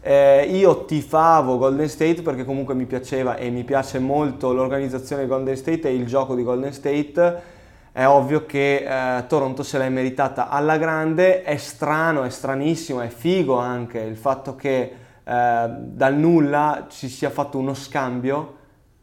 Eh, 0.00 0.48
io 0.50 0.86
tifavo 0.86 1.58
Golden 1.58 1.88
State 1.90 2.22
perché 2.22 2.46
comunque 2.46 2.74
mi 2.74 2.86
piaceva 2.86 3.36
e 3.36 3.50
mi 3.50 3.64
piace 3.64 3.98
molto 3.98 4.54
l'organizzazione 4.54 5.24
di 5.24 5.28
Golden 5.28 5.56
State 5.56 5.86
e 5.86 5.94
il 5.94 6.06
gioco 6.06 6.34
di 6.34 6.42
Golden 6.42 6.72
State. 6.72 7.55
È 7.96 8.06
ovvio 8.06 8.44
che 8.44 8.84
eh, 8.86 9.26
Toronto 9.26 9.62
se 9.62 9.78
l'è 9.78 9.88
meritata 9.88 10.50
alla 10.50 10.76
grande, 10.76 11.42
è 11.42 11.56
strano, 11.56 12.24
è 12.24 12.28
stranissimo, 12.28 13.00
è 13.00 13.08
figo 13.08 13.56
anche 13.56 14.00
il 14.00 14.18
fatto 14.18 14.54
che 14.54 14.92
eh, 15.24 15.68
dal 15.78 16.14
nulla 16.14 16.88
ci 16.90 17.08
sia 17.08 17.30
fatto 17.30 17.56
uno 17.56 17.72
scambio 17.72 18.56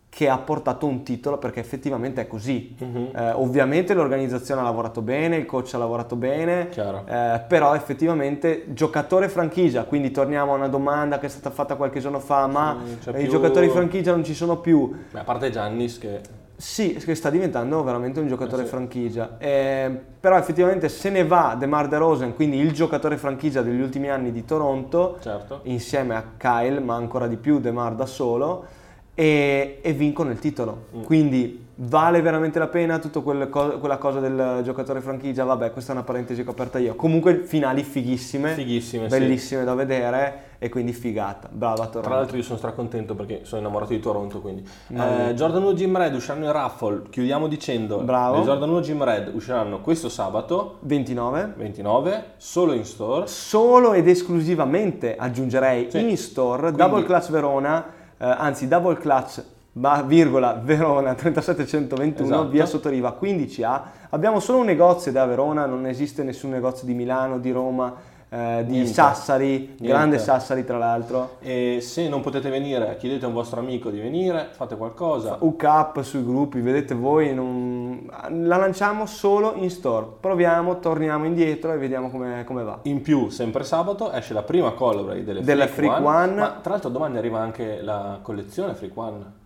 che 0.09 0.29
ha 0.29 0.37
portato 0.37 0.85
un 0.85 1.01
titolo 1.01 1.39
perché 1.39 1.59
effettivamente 1.59 2.21
è 2.21 2.27
così. 2.27 2.75
Mhm. 2.77 3.09
Eh, 3.15 3.31
ovviamente 3.31 3.95
l'organizzazione 3.95 4.61
ha 4.61 4.63
lavorato 4.63 5.01
bene, 5.01 5.37
il 5.37 5.47
coach 5.47 5.73
ha 5.73 5.79
lavorato 5.79 6.15
bene, 6.15 6.69
eh, 6.69 7.41
però 7.47 7.73
effettivamente 7.73 8.65
giocatore 8.75 9.27
franchigia, 9.27 9.85
quindi 9.85 10.11
torniamo 10.11 10.53
a 10.53 10.55
una 10.55 10.67
domanda 10.67 11.17
che 11.17 11.25
è 11.25 11.29
stata 11.29 11.49
fatta 11.49 11.73
qualche 11.77 11.99
giorno 11.99 12.19
fa, 12.19 12.45
ma 12.45 12.77
i 12.85 13.11
più- 13.11 13.27
giocatori 13.27 13.69
franchigia 13.69 14.11
non 14.11 14.23
ci 14.23 14.35
sono 14.35 14.57
più. 14.57 14.95
Beh, 15.09 15.21
a 15.21 15.23
parte 15.23 15.49
Giannis 15.49 15.97
che... 15.97 16.41
Sì, 16.55 16.93
che 16.93 17.15
sta 17.15 17.29
diventando 17.29 17.83
veramente 17.83 18.19
un 18.19 18.27
giocatore 18.27 18.61
Eh 18.61 18.65
sì. 18.65 18.71
franchigia. 18.71 19.35
Eh, 19.37 19.91
però 20.19 20.37
effettivamente 20.37 20.87
se 20.87 21.09
ne 21.09 21.25
va 21.25 21.55
DeMar 21.59 21.87
DeRozan, 21.87 22.35
quindi 22.35 22.57
il 22.57 22.71
giocatore 22.71 23.17
franchigia 23.17 23.61
degli 23.61 23.81
ultimi 23.81 24.09
anni 24.09 24.31
di 24.31 24.45
Toronto, 24.45 25.17
Certo. 25.19 25.59
insieme 25.63 26.15
a 26.15 26.23
Kyle, 26.37 26.79
ma 26.79 26.95
ancora 26.95 27.27
di 27.27 27.35
più 27.37 27.59
DeMar 27.59 27.95
da 27.95 28.05
solo, 28.05 28.65
e, 29.15 29.79
e 29.81 29.93
vincono 29.93 30.31
il 30.31 30.39
titolo. 30.39 30.85
Mm. 30.95 31.03
Quindi 31.03 31.65
vale 31.75 32.21
veramente 32.21 32.59
la 32.59 32.67
pena 32.67 32.99
tutta 32.99 33.19
quel 33.19 33.49
co- 33.49 33.79
quella 33.79 33.97
cosa 33.97 34.19
del 34.19 34.61
giocatore 34.63 35.01
franchigia? 35.01 35.43
Vabbè, 35.43 35.71
questa 35.71 35.91
è 35.91 35.95
una 35.95 36.03
parentesi 36.03 36.43
che 36.43 36.49
ho 36.49 36.51
aperta 36.51 36.79
io. 36.79 36.95
Comunque 36.95 37.41
finali 37.43 37.83
fighissime, 37.83 38.53
Fighissime, 38.53 39.09
sì. 39.09 39.17
bellissime 39.19 39.63
da 39.63 39.73
vedere 39.75 40.51
e 40.63 40.69
quindi 40.69 40.93
figata. 40.93 41.49
Brava 41.51 41.87
Toronto. 41.87 41.99
Tra 41.99 42.15
l'altro 42.15 42.37
io 42.37 42.43
sono 42.43 42.57
stracontento 42.57 43.15
perché 43.15 43.41
sono 43.43 43.59
innamorato 43.59 43.91
di 43.91 43.99
Toronto, 43.99 44.39
quindi. 44.39 44.65
Eh, 44.87 45.33
Jordan 45.35 45.61
1 45.63 45.73
Jim 45.73 45.97
Red 45.97 46.15
usciranno 46.15 46.45
in 46.45 46.51
raffle, 46.53 47.01
chiudiamo 47.09 47.47
dicendo 47.47 47.97
Bravo. 47.97 48.37
le 48.37 48.43
Jordan 48.43 48.69
1 48.69 48.79
Jim 48.79 49.03
Red 49.03 49.31
usciranno 49.33 49.81
questo 49.81 50.07
sabato 50.07 50.77
29. 50.79 51.53
29, 51.57 52.23
solo 52.37 52.71
in 52.71 52.85
store. 52.85 53.27
Solo 53.27 53.91
ed 53.91 54.07
esclusivamente 54.07 55.17
aggiungerei 55.17 55.91
Sì. 55.91 56.09
in 56.09 56.17
store 56.17 56.71
Quindi- 56.71 56.77
Double 56.77 57.03
Clutch 57.03 57.29
Verona, 57.29 57.85
eh, 58.17 58.25
anzi 58.25 58.69
Double 58.69 58.95
Clutch 58.95 59.43
ma- 59.73 60.01
virgola 60.03 60.53
Verona 60.63 61.13
37121 61.15 62.25
Esatto. 62.35 62.47
via 62.49 62.65
Sottoriva 62.65 63.17
15A. 63.19 63.81
Abbiamo 64.11 64.39
solo 64.39 64.59
un 64.59 64.65
negozio 64.65 65.11
da 65.11 65.25
Verona, 65.25 65.65
non 65.65 65.87
esiste 65.87 66.23
nessun 66.23 66.51
negozio 66.51 66.85
di 66.87 66.93
Milano, 66.93 67.39
di 67.39 67.51
Roma, 67.51 67.93
eh, 68.33 68.63
di 68.65 68.71
Niente. 68.71 68.93
Sassari, 68.93 69.75
grande 69.79 70.15
Niente. 70.15 70.17
Sassari 70.17 70.65
tra 70.65 70.79
l'altro. 70.79 71.35
E 71.39 71.79
se 71.81 72.09
non 72.09 72.21
potete 72.21 72.49
venire, 72.49 72.97
chiedete 72.97 73.25
a 73.25 73.27
un 73.27 73.33
vostro 73.35 73.59
amico 73.59 73.91
di 73.91 73.99
venire, 73.99 74.49
fate 74.53 74.75
qualcosa. 74.75 75.37
Hook 75.39 75.63
up 75.63 76.01
sui 76.01 76.23
gruppi, 76.23 76.59
vedete 76.59 76.95
voi, 76.95 77.33
non- 77.33 78.09
la 78.29 78.57
lanciamo 78.57 79.05
solo 79.05 79.53
in 79.55 79.69
store. 79.69 80.07
Proviamo, 80.19 80.79
torniamo 80.79 81.25
indietro 81.25 81.71
e 81.73 81.77
vediamo 81.77 82.09
come, 82.09 82.43
come 82.43 82.63
va. 82.63 82.79
In 82.83 83.01
più, 83.01 83.29
sempre 83.29 83.63
sabato, 83.63 84.11
esce 84.11 84.33
la 84.33 84.43
prima 84.43 84.71
Colorway 84.71 85.23
delle 85.23 85.43
Della 85.43 85.67
Freak, 85.67 85.93
Freak 85.93 86.05
One. 86.07 86.23
One. 86.23 86.33
Ma 86.33 86.49
tra 86.61 86.71
l'altro 86.71 86.89
domani 86.89 87.17
arriva 87.17 87.39
anche 87.39 87.81
la 87.81 88.17
collezione 88.21 88.73
Freak 88.73 88.97
One. 88.97 89.41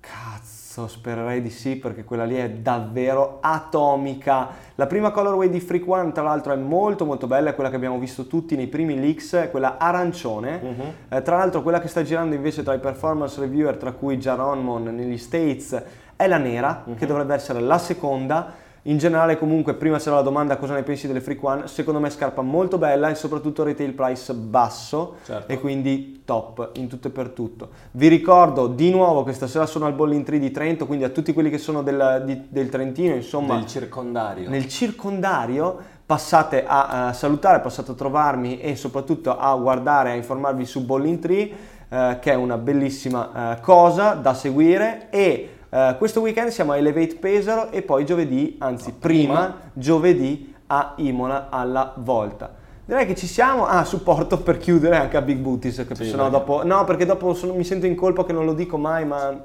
Cazzo, 0.00 0.59
spererei 0.88 1.42
di 1.42 1.50
sì 1.50 1.76
perché 1.76 2.04
quella 2.04 2.24
lì 2.24 2.36
è 2.36 2.48
davvero 2.50 3.38
atomica. 3.40 4.48
La 4.74 4.86
prima 4.86 5.10
colorway 5.10 5.48
di 5.50 5.60
Freak 5.60 5.86
One, 5.88 6.12
tra 6.12 6.22
l'altro, 6.22 6.52
è 6.52 6.56
molto 6.56 7.04
molto 7.04 7.26
bella, 7.26 7.50
è 7.50 7.54
quella 7.54 7.70
che 7.70 7.76
abbiamo 7.76 7.98
visto 7.98 8.26
tutti 8.26 8.56
nei 8.56 8.66
primi 8.66 8.98
leaks, 8.98 9.34
è 9.34 9.50
quella 9.50 9.76
arancione. 9.78 10.60
Mhm. 10.62 10.82
Eh, 11.08 11.22
tra 11.22 11.36
l'altro, 11.38 11.62
quella 11.62 11.80
che 11.80 11.88
sta 11.88 12.02
girando 12.02 12.34
invece 12.34 12.62
tra 12.62 12.74
i 12.74 12.78
performance 12.78 13.38
reviewer, 13.40 13.76
tra 13.76 13.92
cui 13.92 14.16
Jaron 14.18 14.62
Mon 14.62 14.82
negli 14.84 15.18
States, 15.18 15.82
è 16.16 16.26
la 16.26 16.38
nera, 16.38 16.82
Mhm. 16.86 16.94
che 16.96 17.06
dovrebbe 17.06 17.34
essere 17.34 17.60
la 17.60 17.78
seconda. 17.78 18.68
In 18.84 18.96
generale, 18.96 19.36
comunque, 19.38 19.74
prima 19.74 19.98
c'era 19.98 20.16
la 20.16 20.22
domanda 20.22 20.56
cosa 20.56 20.72
ne 20.74 20.82
pensi 20.82 21.06
delle 21.06 21.20
Freak 21.20 21.42
One. 21.44 21.66
Secondo 21.68 22.00
me, 22.00 22.08
scarpa 22.08 22.40
molto 22.40 22.78
bella 22.78 23.10
e 23.10 23.14
soprattutto 23.14 23.62
retail 23.62 23.92
price 23.92 24.32
basso 24.32 25.16
Certo. 25.24 25.52
e 25.52 25.60
quindi 25.60 26.22
top 26.24 26.70
in 26.74 26.88
tutto 26.88 27.08
e 27.08 27.10
per 27.10 27.28
tutto. 27.28 27.68
Vi 27.90 28.08
ricordo 28.08 28.68
di 28.68 28.90
nuovo 28.90 29.22
che 29.22 29.34
stasera 29.34 29.66
sono 29.66 29.84
al 29.84 29.92
Bowling 29.92 30.24
Tree 30.24 30.38
di 30.38 30.50
Trento, 30.50 30.86
quindi 30.86 31.04
a 31.04 31.10
tutti 31.10 31.34
quelli 31.34 31.50
che 31.50 31.58
sono 31.58 31.82
del, 31.82 32.22
di- 32.24 32.46
del 32.48 32.70
Trentino, 32.70 33.14
insomma, 33.14 33.56
Del 33.56 33.66
circondario. 33.66 34.48
nel 34.48 34.66
circondario, 34.66 35.76
passate 36.06 36.64
a, 36.66 37.08
a 37.08 37.12
salutare, 37.12 37.60
passate 37.60 37.90
a 37.90 37.94
trovarmi 37.94 38.60
e 38.60 38.76
soprattutto 38.76 39.36
a 39.36 39.54
guardare, 39.56 40.12
a 40.12 40.14
informarvi 40.14 40.64
su 40.64 40.84
Bowling 40.86 41.18
Tree, 41.18 41.52
eh, 41.88 42.18
che 42.20 42.32
è 42.32 42.34
una 42.34 42.56
bellissima 42.56 43.56
eh, 43.56 43.60
cosa 43.60 44.14
da 44.14 44.32
seguire 44.32 45.08
e 45.10 45.56
eh, 45.70 45.94
questo 45.98 46.20
weekend 46.20 46.50
siamo 46.50 46.72
a 46.72 46.76
Elevate 46.76 47.16
Pesaro 47.16 47.70
e 47.70 47.82
poi 47.82 48.04
giovedì, 48.04 48.56
anzi 48.58 48.92
prima, 48.92 49.34
prima. 49.34 49.56
giovedì 49.72 50.54
a 50.66 50.92
Imola 50.96 51.48
alla 51.50 51.92
volta. 51.96 52.54
Direi 52.84 53.06
che 53.06 53.14
ci 53.14 53.26
siamo. 53.28 53.66
Ah, 53.66 53.84
supporto 53.84 54.38
per 54.38 54.58
chiudere 54.58 54.96
anche 54.96 55.16
a 55.16 55.22
Big 55.22 55.38
Booties, 55.38 55.84
che 55.86 55.94
Sì, 55.94 56.10
dai. 56.14 56.30
dopo. 56.30 56.64
No, 56.64 56.84
perché 56.84 57.06
dopo 57.06 57.34
sono- 57.34 57.54
mi 57.54 57.62
sento 57.64 57.86
in 57.86 57.94
colpa 57.94 58.24
che 58.24 58.32
non 58.32 58.44
lo 58.44 58.52
dico 58.52 58.76
mai, 58.78 59.04
ma 59.04 59.44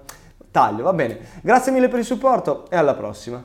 taglio, 0.50 0.84
va 0.84 0.94
bene. 0.94 1.20
Grazie 1.42 1.72
mille 1.72 1.88
per 1.88 2.00
il 2.00 2.06
supporto 2.06 2.66
e 2.70 2.76
alla 2.76 2.96
prossima. 2.96 3.44